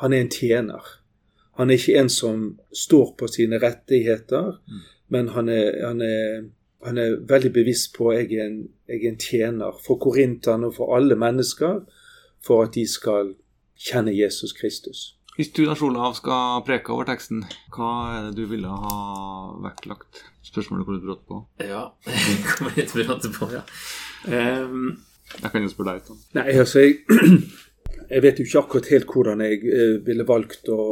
Han 0.00 0.12
er 0.12 0.24
en 0.24 0.32
tjener. 0.32 1.01
Han 1.60 1.70
er 1.70 1.78
ikke 1.78 2.00
en 2.00 2.08
som 2.08 2.44
står 2.72 3.14
på 3.18 3.28
sine 3.28 3.58
rettigheter, 3.62 4.56
men 5.12 5.28
han 5.36 5.48
er, 5.52 5.86
han 5.86 6.00
er 6.00 6.44
han 6.82 6.98
er 6.98 7.16
veldig 7.28 7.52
bevisst 7.54 7.92
på 7.94 8.10
at 8.10 8.30
jeg 8.32 8.52
jeg 8.88 9.04
er 9.04 9.08
en 9.08 9.18
tjener 9.18 9.76
for 9.86 10.00
korinterne 10.02 10.66
og 10.66 10.74
for 10.76 10.96
alle 10.96 11.16
mennesker, 11.16 11.80
for 12.44 12.62
at 12.64 12.74
de 12.74 12.86
skal 12.88 13.34
kjenne 13.78 14.12
Jesus 14.12 14.52
Kristus. 14.52 15.14
Hvis 15.36 15.48
du 15.48 15.62
Lars 15.64 15.82
Olav 15.82 16.14
skal 16.14 16.60
preke 16.66 16.92
over 16.92 17.06
teksten, 17.08 17.44
hva 17.72 17.92
er 18.16 18.26
det 18.26 18.36
du 18.36 18.44
ville 18.50 18.68
ha 18.68 18.96
vektlagt? 19.64 20.24
Spørsmålet 20.44 20.86
går 20.86 20.98
litt 20.98 21.06
brått 21.06 21.22
på. 21.30 21.38
Ja, 21.64 21.86
det 22.04 22.36
kommer 22.50 22.76
litt 22.76 22.92
brått 22.92 23.30
på, 23.38 23.48
ja. 23.54 23.62
Um, 24.26 24.98
Jeg 25.40 25.50
kan 25.54 25.64
jo 25.64 25.70
spørre 25.72 25.94
deg. 25.94 26.04
Tom. 26.04 26.18
Nei, 26.36 26.44
altså 26.60 26.82
jeg, 26.84 26.98
jeg 28.12 28.22
vet 28.22 28.40
jo 28.40 28.44
ikke 28.44 28.60
akkurat 28.60 28.90
helt 28.92 29.12
hvordan 29.12 29.40
jeg 29.44 29.60
eh, 29.72 29.94
ville 30.04 30.26
valgt 30.28 30.68
å, 30.72 30.82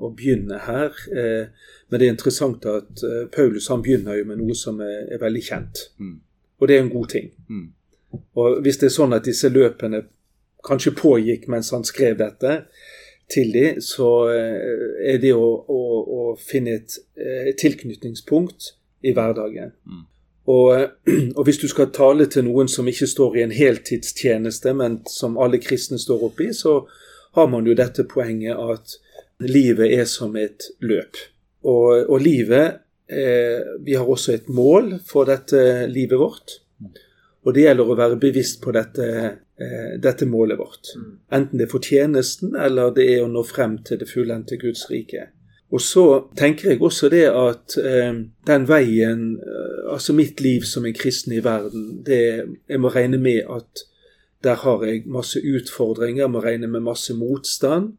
å, 0.00 0.10
begynne 0.16 0.60
her. 0.64 0.94
Eh, 1.12 1.50
men 1.90 2.00
det 2.00 2.06
er 2.06 2.14
interessant 2.14 2.64
at 2.70 3.02
eh, 3.04 3.26
Paulus 3.32 3.68
han 3.72 3.84
begynner 3.84 4.16
jo 4.16 4.28
med 4.30 4.40
noe 4.40 4.56
som 4.56 4.80
er, 4.84 5.04
er 5.12 5.20
veldig 5.20 5.42
kjent. 5.44 5.84
Mm. 6.00 6.16
Og 6.60 6.68
det 6.68 6.76
er 6.76 6.84
en 6.84 6.92
god 6.92 7.12
ting. 7.12 7.28
Mm. 7.50 7.66
Og 8.40 8.62
hvis 8.64 8.80
det 8.80 8.88
er 8.88 8.96
sånn 8.96 9.16
at 9.16 9.28
disse 9.28 9.50
løpene 9.52 10.04
kanskje 10.66 10.96
pågikk 10.96 11.46
mens 11.52 11.70
han 11.74 11.84
skrev 11.88 12.18
dette 12.20 12.62
til 13.30 13.52
de, 13.54 13.66
så 13.84 14.08
er 14.26 15.20
det 15.22 15.30
å, 15.36 15.46
å, 15.70 15.80
å 16.16 16.22
finne 16.36 16.80
et 16.80 16.96
tilknytningspunkt 17.60 18.72
i 19.06 19.12
hverdagen. 19.14 19.70
Mm. 19.86 20.02
Og, 20.50 20.86
og 21.38 21.44
hvis 21.46 21.60
du 21.62 21.68
skal 21.70 21.92
tale 21.94 22.26
til 22.30 22.46
noen 22.48 22.70
som 22.70 22.88
ikke 22.90 23.08
står 23.10 23.38
i 23.38 23.44
en 23.46 23.54
heltidstjeneste, 23.54 24.74
men 24.76 25.00
som 25.10 25.38
alle 25.40 25.60
kristne 25.62 26.00
står 26.00 26.26
oppi, 26.30 26.50
så 26.56 26.80
har 27.38 27.50
man 27.50 27.68
jo 27.68 27.76
dette 27.78 28.06
poenget 28.10 28.58
at 28.58 28.96
livet 29.40 29.92
er 29.94 30.08
som 30.10 30.34
et 30.36 30.70
løp. 30.82 31.20
Og, 31.60 32.08
og 32.08 32.22
livet 32.24 32.80
eh, 33.12 33.60
Vi 33.84 33.94
har 33.94 34.08
også 34.08 34.32
et 34.32 34.48
mål 34.48 34.94
for 35.06 35.28
dette 35.28 35.86
livet 35.92 36.18
vårt. 36.18 36.56
Og 37.44 37.54
det 37.56 37.64
gjelder 37.64 37.88
å 37.88 37.96
være 37.96 38.18
bevisst 38.20 38.60
på 38.64 38.72
dette, 38.76 39.06
eh, 39.60 39.92
dette 40.00 40.28
målet 40.28 40.60
vårt. 40.60 40.92
Enten 41.32 41.60
det 41.60 41.68
er 41.68 41.72
for 41.72 41.84
tjenesten, 41.84 42.56
eller 42.56 42.92
det 42.96 43.06
er 43.14 43.24
å 43.24 43.30
nå 43.32 43.44
frem 43.48 43.78
til 43.84 44.00
det 44.00 44.08
fullendte 44.10 44.58
Guds 44.60 44.86
rike. 44.90 45.30
Og 45.70 45.80
så 45.80 46.04
tenker 46.36 46.72
jeg 46.72 46.82
også 46.82 47.08
det 47.12 47.26
at 47.30 47.76
eh, 47.78 48.14
den 48.46 48.66
veien, 48.68 49.36
eh, 49.38 49.92
altså 49.92 50.12
mitt 50.12 50.40
liv 50.42 50.66
som 50.66 50.86
en 50.86 50.96
kristen 50.96 51.36
i 51.36 51.44
verden, 51.44 52.02
det, 52.06 52.22
jeg 52.68 52.80
må 52.82 52.90
regne 52.90 53.18
med 53.22 53.46
at 53.46 53.86
der 54.44 54.58
har 54.64 54.84
jeg 54.84 55.04
masse 55.06 55.38
utfordringer, 55.38 56.24
jeg 56.24 56.30
må 56.30 56.42
regne 56.42 56.66
med 56.66 56.82
masse 56.82 57.14
motstand. 57.14 57.92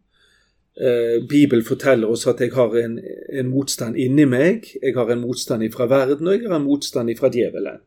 Eh, 0.75 1.23
Bibelen 1.29 1.63
forteller 1.63 2.11
oss 2.11 2.27
at 2.27 2.41
jeg 2.41 2.51
har 2.57 2.75
en, 2.75 2.99
en 3.39 3.49
motstand 3.49 3.95
inni 3.95 4.25
meg, 4.25 4.67
jeg 4.81 4.95
har 4.97 5.11
en 5.11 5.23
motstand 5.23 5.63
ifra 5.63 5.87
verden, 5.87 6.27
og 6.27 6.33
jeg 6.33 6.49
har 6.49 6.59
en 6.59 6.67
motstand 6.67 7.11
ifra 7.13 7.31
djevelen. 7.31 7.79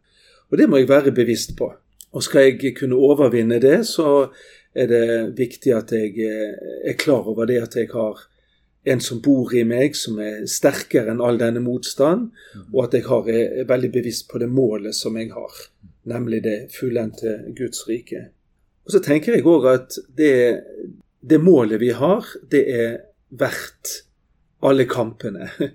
Og 0.49 0.59
det 0.59 0.69
må 0.71 0.81
jeg 0.81 0.89
være 0.89 1.13
bevisst 1.13 1.57
på. 1.59 1.73
Og 2.15 2.23
skal 2.23 2.55
jeg 2.55 2.77
kunne 2.79 2.97
overvinne 2.97 3.59
det, 3.61 3.83
så 3.91 4.31
er 4.75 4.87
det 4.87 5.09
viktig 5.39 5.75
at 5.75 5.93
jeg 5.93 6.15
eh, 6.25 6.55
er 6.89 6.97
klar 6.97 7.27
over 7.29 7.45
det 7.51 7.61
at 7.67 7.77
jeg 7.77 7.93
har 7.93 8.31
en 8.85 9.01
som 9.01 9.21
bor 9.25 9.55
i 9.57 9.65
meg, 9.65 9.97
som 9.97 10.19
er 10.21 10.45
sterkere 10.51 11.13
enn 11.13 11.23
all 11.25 11.39
denne 11.41 11.63
motstand, 11.65 12.29
og 12.71 12.81
at 12.85 12.99
jeg 12.99 13.07
har, 13.09 13.29
er 13.33 13.69
veldig 13.69 13.91
bevisst 13.95 14.29
på 14.31 14.41
det 14.43 14.51
målet 14.53 14.97
som 14.97 15.17
jeg 15.17 15.31
har, 15.33 15.61
nemlig 16.11 16.43
det 16.45 16.59
fullendte 16.75 17.39
Guds 17.57 17.87
rike. 17.89 18.29
Og 18.85 18.93
så 18.93 19.01
tenker 19.05 19.37
jeg 19.37 19.47
òg 19.49 19.71
at 19.71 19.97
det, 20.17 20.35
det 21.25 21.41
målet 21.41 21.81
vi 21.81 21.95
har, 21.97 22.29
det 22.53 22.65
er 22.75 22.99
verdt 23.35 24.03
alle 24.65 24.89
kampene. 24.91 25.51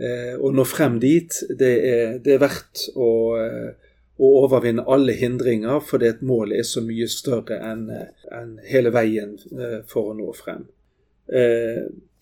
Eh, 0.00 0.36
å 0.38 0.48
nå 0.54 0.62
frem 0.64 0.94
dit, 1.02 1.34
det 1.58 1.70
er, 1.84 2.12
det 2.24 2.36
er 2.36 2.38
verdt 2.40 2.86
å, 2.94 3.08
eh, 3.36 3.90
å, 4.16 4.28
overvinne 4.46 4.86
alle 4.88 5.12
hindringer, 5.18 5.82
fordi 5.84 6.08
at 6.08 6.22
målet 6.24 6.62
er 6.62 6.68
så 6.68 6.80
mye 6.80 7.08
større 7.10 7.58
enn 7.66 7.82
en 7.90 8.54
hele 8.70 8.94
veien 8.94 9.34
eh, 9.50 9.82
for 9.90 10.12
å 10.12 10.14
nå 10.16 10.30
frem. 10.38 10.62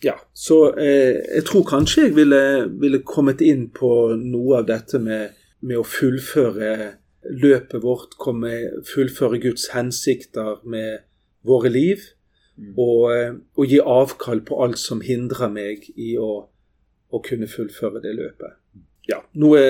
Ja, 0.04 0.14
så 0.30 0.56
jeg 0.78 1.42
tror 1.48 1.64
kanskje 1.66 2.04
jeg 2.06 2.14
ville, 2.14 2.42
ville 2.78 3.00
kommet 3.02 3.40
inn 3.42 3.64
på 3.74 3.90
noe 4.20 4.60
av 4.60 4.68
dette 4.68 5.00
med, 5.02 5.34
med 5.58 5.80
å 5.80 5.86
fullføre 5.86 6.74
løpet 7.28 7.82
vårt, 7.82 8.14
komme, 8.22 8.52
fullføre 8.86 9.40
Guds 9.42 9.72
hensikter 9.74 10.62
med 10.62 11.02
våre 11.42 11.72
liv. 11.74 12.04
Mm. 12.58 12.70
Og, 12.78 13.02
og, 13.58 13.64
gi 13.66 13.82
avkall 13.82 14.44
på 14.46 14.60
alt 14.62 14.78
som 14.78 15.02
hindrer 15.02 15.50
meg 15.50 15.90
i 15.98 16.14
å 16.18 16.46
å 17.08 17.20
kunne 17.24 17.48
fullføre 17.50 18.02
det 18.04 18.14
løpet. 18.16 18.58
Ja, 19.08 19.22
noe, 19.40 19.60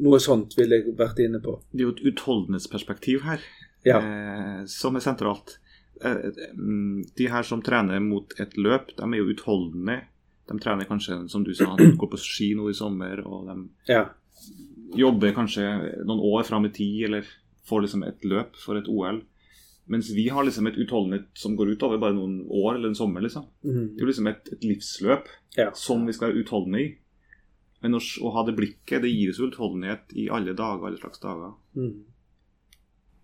noe 0.00 0.20
sånt 0.22 0.56
ville 0.56 0.78
jeg 0.80 0.94
vært 0.96 1.20
inne 1.20 1.42
på. 1.44 1.58
Det 1.72 1.82
er 1.82 1.88
jo 1.90 1.96
et 1.96 2.06
utholdenhetsperspektiv 2.12 3.26
her 3.26 3.42
ja. 3.84 3.98
eh, 3.98 4.62
som 4.70 4.96
er 4.96 5.04
sentralt. 5.04 5.58
Eh, 6.00 6.48
mm, 6.54 7.04
de 7.18 7.28
her 7.30 7.46
som 7.46 7.62
trener 7.62 8.00
mot 8.00 8.32
et 8.40 8.56
løp, 8.56 8.94
de 8.96 9.06
er 9.06 9.20
jo 9.20 9.30
utholdende. 9.34 10.00
De 10.50 10.58
trener 10.60 10.88
kanskje, 10.88 11.20
som 11.30 11.44
du 11.44 11.52
sa, 11.54 11.72
de 11.78 11.92
går 11.98 12.10
på 12.12 12.20
ski 12.20 12.52
nå 12.58 12.70
i 12.70 12.76
sommer, 12.76 13.22
og 13.26 13.46
de 13.50 13.92
ja. 13.92 14.06
jobber 14.98 15.34
kanskje 15.36 15.66
noen 16.02 16.24
år 16.32 16.48
fram 16.48 16.66
i 16.66 16.72
tid, 16.74 17.04
eller 17.08 17.28
får 17.68 17.84
liksom 17.84 18.02
et 18.08 18.26
løp 18.26 18.58
for 18.58 18.80
et 18.80 18.90
OL. 18.90 19.22
Mens 19.92 20.10
vi 20.14 20.28
har 20.30 20.44
liksom 20.46 20.66
et 20.70 20.78
utholdenhet 20.78 21.30
som 21.38 21.54
går 21.58 21.74
utover 21.74 22.00
bare 22.02 22.14
noen 22.16 22.42
år 22.46 22.76
eller 22.76 22.92
en 22.92 22.98
sommer. 22.98 23.22
liksom. 23.24 23.46
Mm. 23.64 23.94
Det 23.94 24.00
er 24.00 24.04
jo 24.04 24.10
liksom 24.10 24.28
et, 24.30 24.50
et 24.54 24.66
livsløp 24.66 25.30
ja. 25.58 25.70
som 25.74 26.06
vi 26.06 26.14
skal 26.14 26.30
være 26.30 26.44
utholdende 26.44 26.82
i. 26.82 26.90
Men 27.82 27.98
å, 27.98 28.00
å, 28.22 28.30
ha 28.36 28.44
det 28.46 28.54
blikket, 28.58 29.02
det 29.02 29.10
gir 29.10 29.32
oss 29.32 29.42
utholdenhet 29.42 30.14
i 30.14 30.28
alle 30.30 30.54
dager, 30.54 30.86
alle 30.86 31.00
slags 31.02 31.22
dager. 31.22 31.56
Mm. 31.74 31.96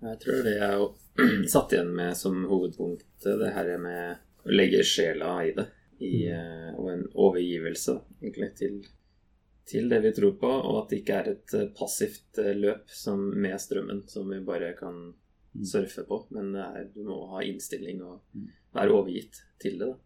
Jeg 0.01 0.21
tror 0.23 0.45
det 0.47 0.55
jeg 0.59 0.89
satt 1.55 1.75
igjen 1.75 1.91
med 1.97 2.17
som 2.17 2.45
hovedpunkt 2.47 3.27
det 3.27 3.51
her 3.55 3.73
med 3.83 4.21
å 4.47 4.55
legge 4.55 4.85
sjela 4.87 5.33
i 5.45 5.53
det. 5.57 5.67
I, 5.99 6.29
mm. 6.31 6.77
og 6.79 6.91
en 6.93 7.01
overgivelse 7.19 7.97
egentlig 8.21 8.53
til, 8.61 8.77
til, 9.67 9.89
det 9.91 9.99
vi 10.05 10.13
tror 10.15 10.37
på, 10.39 10.51
og 10.51 10.77
at 10.85 10.93
det 10.93 11.01
ikke 11.01 11.17
er 11.19 11.31
et 11.33 11.55
eh, 11.59 11.71
passivt 11.75 12.39
eh, 12.39 12.53
løp 12.55 12.93
som 12.95 13.25
med 13.35 13.59
strømmen 13.59 14.05
som 14.07 14.31
vi 14.31 14.39
bare 14.47 14.77
kan 14.79 15.01
mm. 15.11 15.65
surfe 15.67 16.07
på. 16.07 16.21
Men 16.37 16.55
er, 16.55 16.87
du 16.95 17.03
må 17.09 17.25
ha 17.33 17.43
innstilling 17.43 18.05
og 18.07 18.21
mm. 18.31 18.47
være 18.79 18.95
overgitt 18.95 19.43
til 19.59 19.83
det. 19.83 19.91
da. 19.91 19.99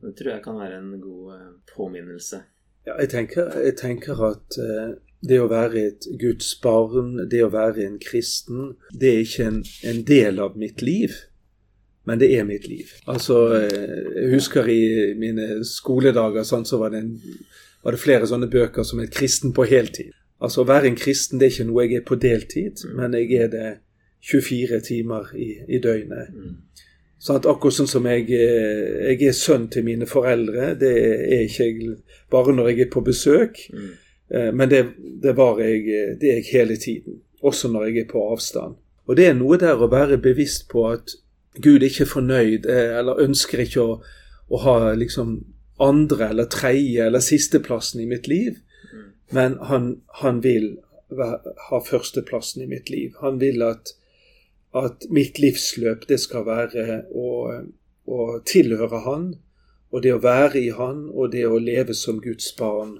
Det 0.00 0.14
tror 0.16 0.32
jeg 0.32 0.44
kan 0.46 0.60
være 0.62 0.80
en 0.80 0.96
god 1.04 1.34
eh, 1.36 1.52
påminnelse. 1.74 2.40
Ja, 2.86 2.94
jeg 3.00 3.10
tenker, 3.10 3.50
jeg 3.64 3.76
tenker 3.80 4.20
at 4.28 4.58
uh, 4.62 4.94
det 5.26 5.40
å 5.42 5.48
være 5.50 5.86
et 5.88 6.06
Guds 6.20 6.52
barn, 6.62 7.16
det 7.30 7.42
å 7.42 7.50
være 7.50 7.82
en 7.86 7.96
kristen, 8.02 8.76
det 8.92 9.10
er 9.10 9.24
ikke 9.24 9.48
en, 9.50 9.62
en 9.90 10.04
del 10.06 10.38
av 10.42 10.58
mitt 10.60 10.84
liv. 10.86 11.16
Men 12.06 12.20
det 12.22 12.28
er 12.36 12.46
mitt 12.46 12.68
liv. 12.70 12.92
Altså, 13.10 13.40
uh, 13.56 14.12
Jeg 14.14 14.30
husker 14.36 14.70
i 14.70 15.14
mine 15.18 15.64
skoledager 15.66 16.46
sånn, 16.46 16.68
så 16.68 16.78
var 16.78 16.94
det, 16.94 17.02
en, 17.02 17.40
var 17.82 17.96
det 17.96 18.02
flere 18.04 18.30
sånne 18.30 18.50
bøker 18.52 18.86
som 18.86 19.02
het 19.02 19.14
'Kristen 19.14 19.52
på 19.56 19.66
heltid'. 19.66 20.14
Altså 20.40 20.62
Å 20.62 20.68
være 20.68 20.90
en 20.90 20.98
kristen 21.00 21.40
det 21.40 21.46
er 21.46 21.54
ikke 21.54 21.68
noe 21.70 21.84
jeg 21.86 21.96
er 21.96 22.04
på 22.04 22.18
deltid, 22.20 22.82
mm. 22.84 22.96
men 22.98 23.14
jeg 23.16 23.38
er 23.40 23.52
det 23.52 23.68
24 24.26 24.80
timer 24.84 25.30
i, 25.34 25.48
i 25.68 25.80
døgnet. 25.80 26.34
Sånn 27.26 27.42
akkurat 27.42 27.74
sånn 27.74 27.90
som 27.90 28.06
jeg, 28.06 28.28
eh, 28.30 29.10
jeg, 29.10 29.20
er 29.26 29.34
sønn 29.34 29.66
til 29.72 29.82
mine 29.86 30.06
foreldre, 30.06 30.74
det 30.78 30.92
er 30.94 31.46
ikke 31.46 31.64
jeg 31.66 31.94
bare 32.30 32.54
når 32.54 32.70
jeg 32.70 32.84
er 32.84 32.90
på 32.92 33.02
besøk. 33.06 33.62
Mm. 33.74 33.88
Eh, 34.30 34.50
men 34.54 34.70
det, 34.70 34.82
det, 35.22 35.34
var 35.38 35.58
jeg, 35.62 35.82
det 36.20 36.30
er 36.30 36.40
jeg 36.40 36.50
hele 36.52 36.76
tiden. 36.78 37.20
Også 37.42 37.70
når 37.72 37.88
jeg 37.88 38.04
er 38.04 38.10
på 38.12 38.22
avstand. 38.30 38.78
Og 39.06 39.18
det 39.18 39.26
er 39.26 39.36
noe 39.38 39.58
der 39.58 39.82
å 39.82 39.90
være 39.90 40.20
bevisst 40.22 40.68
på 40.70 40.86
at 40.90 41.16
Gud 41.56 41.80
er 41.80 41.88
ikke 41.88 42.08
fornøyd, 42.10 42.66
eh, 42.70 42.94
eller 43.00 43.22
ønsker 43.26 43.64
ikke 43.64 43.82
å, 43.82 43.98
å 44.46 44.62
ha 44.62 44.78
liksom 44.94 45.38
andre 45.82 46.30
eller 46.30 46.48
tredje 46.52 47.04
eller 47.04 47.24
sisteplassen 47.24 48.02
i 48.02 48.08
mitt 48.08 48.30
liv. 48.30 48.58
Mm. 48.92 49.06
Men 49.34 49.58
han, 49.70 49.92
han 50.22 50.42
vil 50.44 50.76
ha 51.68 51.80
førsteplassen 51.86 52.64
i 52.64 52.70
mitt 52.70 52.90
liv. 52.90 53.14
Han 53.22 53.40
vil 53.42 53.62
at 53.66 53.94
at 54.76 55.06
mitt 55.10 55.40
livsløp 55.40 56.06
det 56.08 56.18
skal 56.20 56.46
være 56.46 57.02
å, 57.14 57.28
å 58.06 58.28
tilhøre 58.46 59.02
Han, 59.06 59.26
og 59.92 60.02
det 60.04 60.14
å 60.16 60.22
være 60.22 60.60
i 60.60 60.70
Han, 60.76 61.06
og 61.14 61.32
det 61.32 61.46
å 61.48 61.60
leve 61.62 61.94
som 61.96 62.20
Guds 62.20 62.50
barn, 62.58 62.98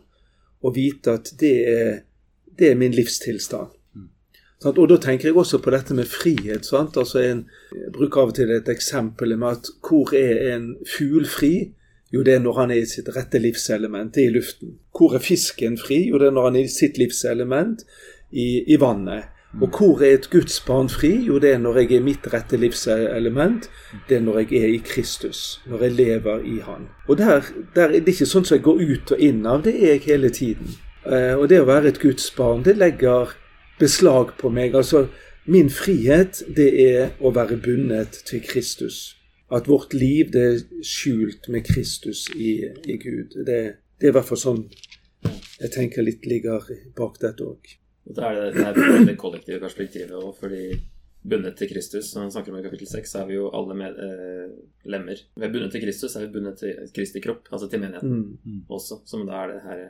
og 0.62 0.76
vite 0.76 1.16
at 1.18 1.32
det 1.40 1.56
er, 1.68 1.90
det 2.58 2.70
er 2.72 2.78
min 2.80 2.94
livstilstand. 2.96 3.74
Mm. 3.94 4.08
Og 4.72 4.86
da 4.90 4.98
tenker 5.02 5.28
jeg 5.28 5.36
også 5.36 5.60
på 5.62 5.74
dette 5.74 5.94
med 5.94 6.08
frihet. 6.10 6.64
Sant? 6.66 6.96
Altså 6.96 7.20
en, 7.22 7.44
jeg 7.74 7.92
bruker 7.94 8.22
av 8.22 8.32
og 8.32 8.38
til 8.38 8.54
et 8.54 8.70
eksempel 8.72 9.36
med 9.36 9.58
at 9.58 9.70
hvor 9.84 10.14
er 10.16 10.54
en 10.54 10.70
fugl 10.96 11.28
fri? 11.28 11.54
Jo, 12.14 12.22
det 12.22 12.36
er 12.36 12.42
når 12.42 12.60
han 12.62 12.72
er 12.72 12.80
i 12.80 12.88
sitt 12.88 13.08
rette 13.12 13.38
livselement, 13.42 14.14
det 14.14 14.24
er 14.24 14.30
i 14.30 14.36
luften. 14.38 14.76
Hvor 14.94 15.16
er 15.18 15.22
fisken 15.22 15.76
fri? 15.78 16.04
Jo, 16.08 16.20
det 16.22 16.30
er 16.30 16.36
når 16.36 16.48
han 16.48 16.58
er 16.60 16.68
i 16.68 16.72
sitt 16.72 17.00
livselement, 17.02 17.82
i, 18.30 18.62
i 18.72 18.78
vannet. 18.80 19.35
Og 19.60 19.68
hvor 19.78 20.02
er 20.02 20.14
et 20.14 20.28
Guds 20.30 20.60
barn 20.60 20.88
fri? 20.92 21.12
Jo, 21.26 21.38
det 21.38 21.54
er 21.54 21.58
når 21.58 21.78
jeg 21.80 21.96
er 21.96 22.04
mitt 22.04 22.26
rette 22.32 22.58
livselement. 22.60 23.70
Det 24.08 24.18
er 24.18 24.24
når 24.24 24.38
jeg 24.38 24.62
er 24.62 24.74
i 24.74 24.80
Kristus. 24.84 25.60
Når 25.66 25.82
jeg 25.86 25.92
lever 25.92 26.42
i 26.44 26.58
Han. 26.66 26.88
Og 27.08 27.18
der, 27.18 27.46
der 27.74 27.88
er 27.88 28.00
det 28.00 28.12
ikke 28.12 28.28
sånn 28.28 28.44
som 28.44 28.58
jeg 28.58 28.66
går 28.66 28.82
ut 28.82 29.12
og 29.16 29.22
inn 29.22 29.46
av. 29.46 29.62
Det 29.64 29.72
er 29.78 29.94
jeg 29.94 30.04
hele 30.10 30.30
tiden. 30.30 30.76
Uh, 31.06 31.38
og 31.38 31.48
det 31.48 31.62
å 31.62 31.68
være 31.68 31.92
et 31.92 32.02
Guds 32.02 32.28
barn, 32.36 32.64
det 32.66 32.76
legger 32.76 33.32
beslag 33.78 34.34
på 34.40 34.50
meg. 34.52 34.74
Altså, 34.74 35.06
min 35.46 35.70
frihet, 35.70 36.42
det 36.56 36.68
er 36.82 37.14
å 37.22 37.32
være 37.32 37.56
bundet 37.62 38.20
til 38.28 38.42
Kristus. 38.44 39.14
At 39.52 39.70
vårt 39.70 39.94
liv, 39.94 40.32
det 40.34 40.44
er 40.44 40.84
skjult 40.84 41.48
med 41.48 41.64
Kristus 41.64 42.26
i, 42.34 42.58
i 42.84 42.98
Gud. 42.98 43.38
Det, 43.46 43.60
det 43.96 44.08
er 44.08 44.12
i 44.12 44.16
hvert 44.18 44.28
fall 44.28 44.42
sånn 44.42 44.64
jeg 45.56 45.72
tenker 45.72 46.04
litt 46.04 46.26
ligger 46.28 46.66
bak 46.96 47.16
dette 47.22 47.44
òg. 47.46 47.76
Og 48.06 48.14
da 48.16 48.30
er 48.30 48.38
det 48.38 48.52
det, 48.54 48.64
her, 48.66 49.06
det 49.08 49.16
kollektive 49.18 49.60
perspektivet 49.62 50.14
også, 50.14 50.46
fordi 50.46 50.62
bundet 51.26 51.56
til 51.58 51.70
Kristus, 51.72 52.12
når 52.14 52.22
han 52.22 52.32
snakker 52.36 52.52
om 52.52 52.58
i 52.60 52.64
kapittel 52.66 52.88
6, 52.88 53.10
så 53.10 53.22
er 53.22 53.30
vi 53.30 53.34
jo 53.34 53.50
alle 53.58 53.74
med, 53.74 54.00
eh, 54.06 54.56
lemmer. 54.86 55.22
Ved 55.36 55.52
bundet 55.52 55.74
til 55.74 55.82
Kristus 55.82 56.14
er 56.14 56.26
vi 56.26 56.32
bundet 56.36 56.60
til 56.62 56.90
Kristi 56.94 57.22
kropp, 57.24 57.48
altså 57.50 57.68
til 57.70 57.82
menigheten 57.82 58.12
mm. 58.12 58.36
mm. 58.44 58.60
også, 58.68 59.00
som 59.10 59.26
da 59.26 59.42
er 59.42 59.54
det 59.54 59.62
her 59.66 59.86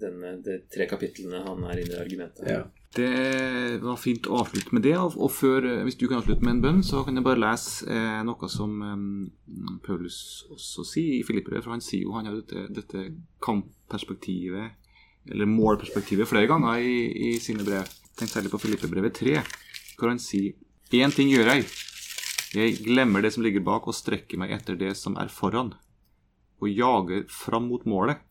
denne, 0.00 0.32
de 0.42 0.58
tre 0.72 0.86
kapitlene 0.90 1.44
han 1.46 1.64
er 1.70 1.80
inne 1.82 1.94
i 1.94 2.00
argumentet. 2.00 2.48
Ja. 2.50 2.64
Det 2.96 3.82
var 3.82 3.98
fint 4.00 4.26
å 4.30 4.38
avslutte 4.40 4.72
med 4.74 4.86
det. 4.86 4.94
Og 4.96 5.30
før, 5.32 5.66
eh, 5.68 5.82
hvis 5.84 5.98
du 6.00 6.06
kan 6.08 6.20
avslutte 6.20 6.44
med 6.44 6.56
en 6.56 6.62
bønn, 6.64 6.82
så 6.86 7.04
kan 7.04 7.18
jeg 7.18 7.26
bare 7.26 7.42
lese 7.42 7.86
eh, 7.92 8.22
noe 8.24 8.48
som 8.48 8.72
eh, 8.82 9.76
Paulus 9.84 10.46
også 10.52 10.86
sier 10.88 11.18
i 11.18 11.26
Filippere. 11.26 11.60
For 11.64 11.74
han 11.76 11.84
sier 11.84 12.06
jo 12.06 12.16
han 12.16 12.28
har 12.30 12.40
dette, 12.40 12.66
dette 12.78 13.04
kampperspektivet 13.44 14.85
eller 15.30 15.48
målperspektivet 15.50 16.28
flere 16.28 16.48
ganger 16.50 16.82
i, 16.82 16.96
i 17.30 17.32
sine 17.42 17.64
brev. 17.66 17.88
Tenk 18.16 18.32
særlig 18.32 18.52
på 18.52 18.60
Filippebrevet 18.62 19.14
3, 19.18 19.40
hvor 19.98 20.12
han 20.12 20.22
sier 20.22 20.56
Én 20.94 21.10
ting 21.10 21.32
gjør 21.32 21.48
jeg. 21.50 21.64
Jeg 22.54 22.76
glemmer 22.86 23.24
det 23.24 23.32
som 23.34 23.42
ligger 23.42 23.64
bak, 23.66 23.88
og 23.90 23.96
strekker 23.96 24.38
meg 24.38 24.52
etter 24.54 24.78
det 24.78 24.92
som 24.94 25.16
er 25.18 25.32
foran. 25.32 25.72
Og 26.62 26.70
jager 26.70 27.24
fram 27.28 27.66
mot 27.72 27.82
målet. 27.90 28.22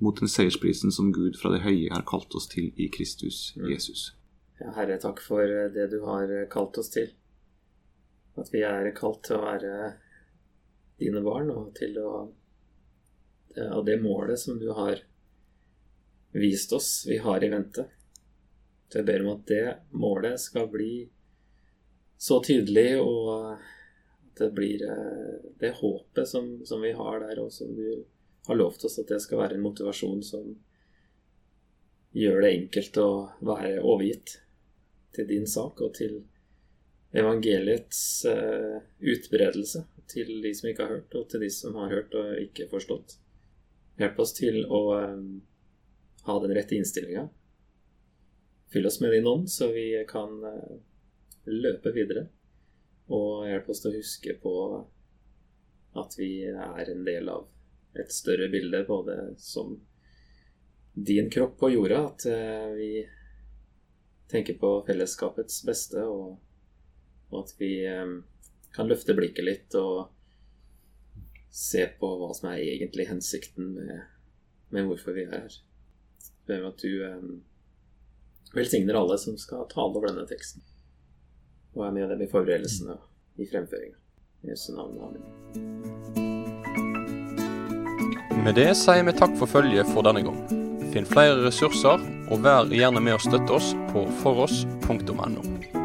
Mot 0.00 0.16
den 0.16 0.30
seiersprisen 0.30 0.94
som 0.94 1.10
Gud 1.12 1.34
fra 1.36 1.50
det 1.52 1.64
høye 1.64 1.90
har 1.92 2.06
kalt 2.08 2.32
oss 2.38 2.46
til 2.48 2.70
i 2.80 2.86
Kristus 2.94 3.50
mm. 3.58 3.66
Jesus. 3.72 4.04
Ja, 4.60 4.70
Herre, 4.78 4.96
takk 5.02 5.20
for 5.24 5.42
det 5.74 5.90
du 5.92 5.98
har 6.06 6.30
kalt 6.52 6.78
oss 6.80 6.92
til. 6.94 7.10
At 8.38 8.48
vi 8.54 8.62
er 8.64 8.88
kalt 8.96 9.26
til 9.26 9.36
å 9.36 9.44
være 9.44 9.74
dine 11.02 11.20
barn, 11.24 11.50
og 11.50 11.74
til 11.76 11.98
å 12.00 12.12
Og 13.60 13.82
det 13.82 13.96
målet 13.98 14.38
som 14.38 14.60
du 14.62 14.68
har 14.70 15.00
vist 16.32 16.72
oss 16.72 17.04
vi 17.08 17.18
har 17.18 17.44
i 17.44 17.50
vente. 17.52 17.86
Så 18.90 19.00
jeg 19.00 19.06
ber 19.06 19.24
om 19.24 19.34
at 19.36 19.44
det 19.46 19.66
målet 19.94 20.40
skal 20.42 20.68
bli 20.70 20.94
så 22.20 22.40
tydelig, 22.44 22.98
og 23.00 23.54
at 23.54 24.40
det 24.40 24.50
blir 24.56 24.82
eh, 24.84 25.36
det 25.60 25.76
håpet 25.78 26.28
som, 26.28 26.50
som 26.66 26.82
vi 26.82 26.92
har 26.96 27.22
der, 27.22 27.38
og 27.40 27.52
som 27.52 27.70
du 27.76 28.04
har 28.46 28.58
lovt 28.58 28.84
oss, 28.84 28.98
at 28.98 29.08
det 29.08 29.20
skal 29.22 29.40
være 29.42 29.56
en 29.56 29.64
motivasjon 29.64 30.22
som 30.26 30.50
gjør 32.16 32.42
det 32.42 32.52
enkelt 32.56 32.98
å 32.98 33.10
være 33.46 33.78
overgitt 33.80 34.40
til 35.14 35.28
din 35.28 35.46
sak 35.46 35.80
og 35.84 35.94
til 35.94 36.20
evangeliets 37.14 38.00
uh, 38.30 38.78
utbredelse 38.98 39.84
til 40.10 40.40
de 40.42 40.52
som 40.54 40.70
ikke 40.70 40.86
har 40.86 40.96
hørt, 40.96 41.14
og 41.14 41.28
til 41.30 41.44
de 41.44 41.50
som 41.54 41.76
har 41.78 41.92
hørt 41.92 42.14
og 42.18 42.38
ikke 42.42 42.68
forstått. 42.70 43.16
Hjelp 44.00 44.18
oss 44.22 44.34
til 44.34 44.62
å 44.66 44.82
um, 45.14 45.40
ha 46.22 46.38
den 46.42 46.54
rette 46.54 46.76
innstillinga. 46.76 47.28
Fyll 48.72 48.86
oss 48.86 49.00
med 49.00 49.12
din 49.12 49.26
ånd, 49.26 49.50
så 49.50 49.70
vi 49.72 50.04
kan 50.08 50.44
eh, 50.44 50.76
løpe 51.44 51.92
videre. 51.96 52.26
Og 53.10 53.46
hjelp 53.48 53.70
oss 53.72 53.82
til 53.82 53.90
å 53.90 53.98
huske 53.98 54.36
på 54.42 54.54
at 55.98 56.14
vi 56.18 56.44
er 56.46 56.92
en 56.92 57.06
del 57.06 57.30
av 57.32 57.48
et 57.98 58.12
større 58.14 58.46
bilde, 58.52 58.84
både 58.86 59.16
som 59.38 59.80
din 60.94 61.30
kropp 61.30 61.56
på 61.58 61.70
jorda, 61.70 62.04
at 62.06 62.26
eh, 62.30 62.68
vi 62.76 62.92
tenker 64.30 64.54
på 64.60 64.70
fellesskapets 64.86 65.64
beste, 65.66 66.04
og, 66.06 66.38
at 67.34 67.54
vi 67.58 67.72
eh, 67.86 68.14
kan 68.74 68.90
løfte 68.90 69.14
blikket 69.18 69.46
litt 69.46 69.74
og 69.78 70.10
se 71.50 71.82
på 71.98 72.12
hva 72.20 72.30
som 72.34 72.52
er 72.52 72.62
egentlig 72.62 73.08
hensikten 73.10 73.72
med, 73.74 74.06
med 74.70 74.86
hvorfor 74.86 75.16
vi 75.18 75.26
er 75.26 75.34
her. 75.34 75.58
Ber 76.50 76.64
om 76.64 76.72
at 76.72 76.82
du 76.82 77.04
eh, 77.06 77.18
velsigner 78.54 78.94
alle 78.98 79.18
som 79.22 79.36
skal 79.38 79.68
tale 79.70 79.94
over 79.94 80.08
denne 80.10 80.26
teksten, 80.26 80.64
og 81.76 81.86
er 81.86 81.92
med 81.94 82.10
dem 82.10 82.24
i 82.24 82.30
forberedelsene 82.32 82.96
og 82.98 83.38
i 83.38 83.46
fremføringa. 83.46 83.94
I 84.42 84.50
Jesu 84.50 84.72
navn. 84.74 84.98
Amen. 85.06 85.22
Med 88.42 88.56
det 88.58 88.72
sier 88.80 89.04
vi 89.06 89.14
takk 89.14 89.36
for 89.38 89.46
følget 89.52 89.86
for 89.94 90.02
denne 90.08 90.24
gang. 90.26 90.40
Finn 90.90 91.06
flere 91.06 91.38
ressurser, 91.44 92.02
og 92.32 92.42
vær 92.42 92.66
gjerne 92.74 93.04
med 93.04 93.14
å 93.14 93.22
støtte 93.22 93.60
oss 93.60 93.70
på 93.92 94.08
foross.no. 94.24 95.79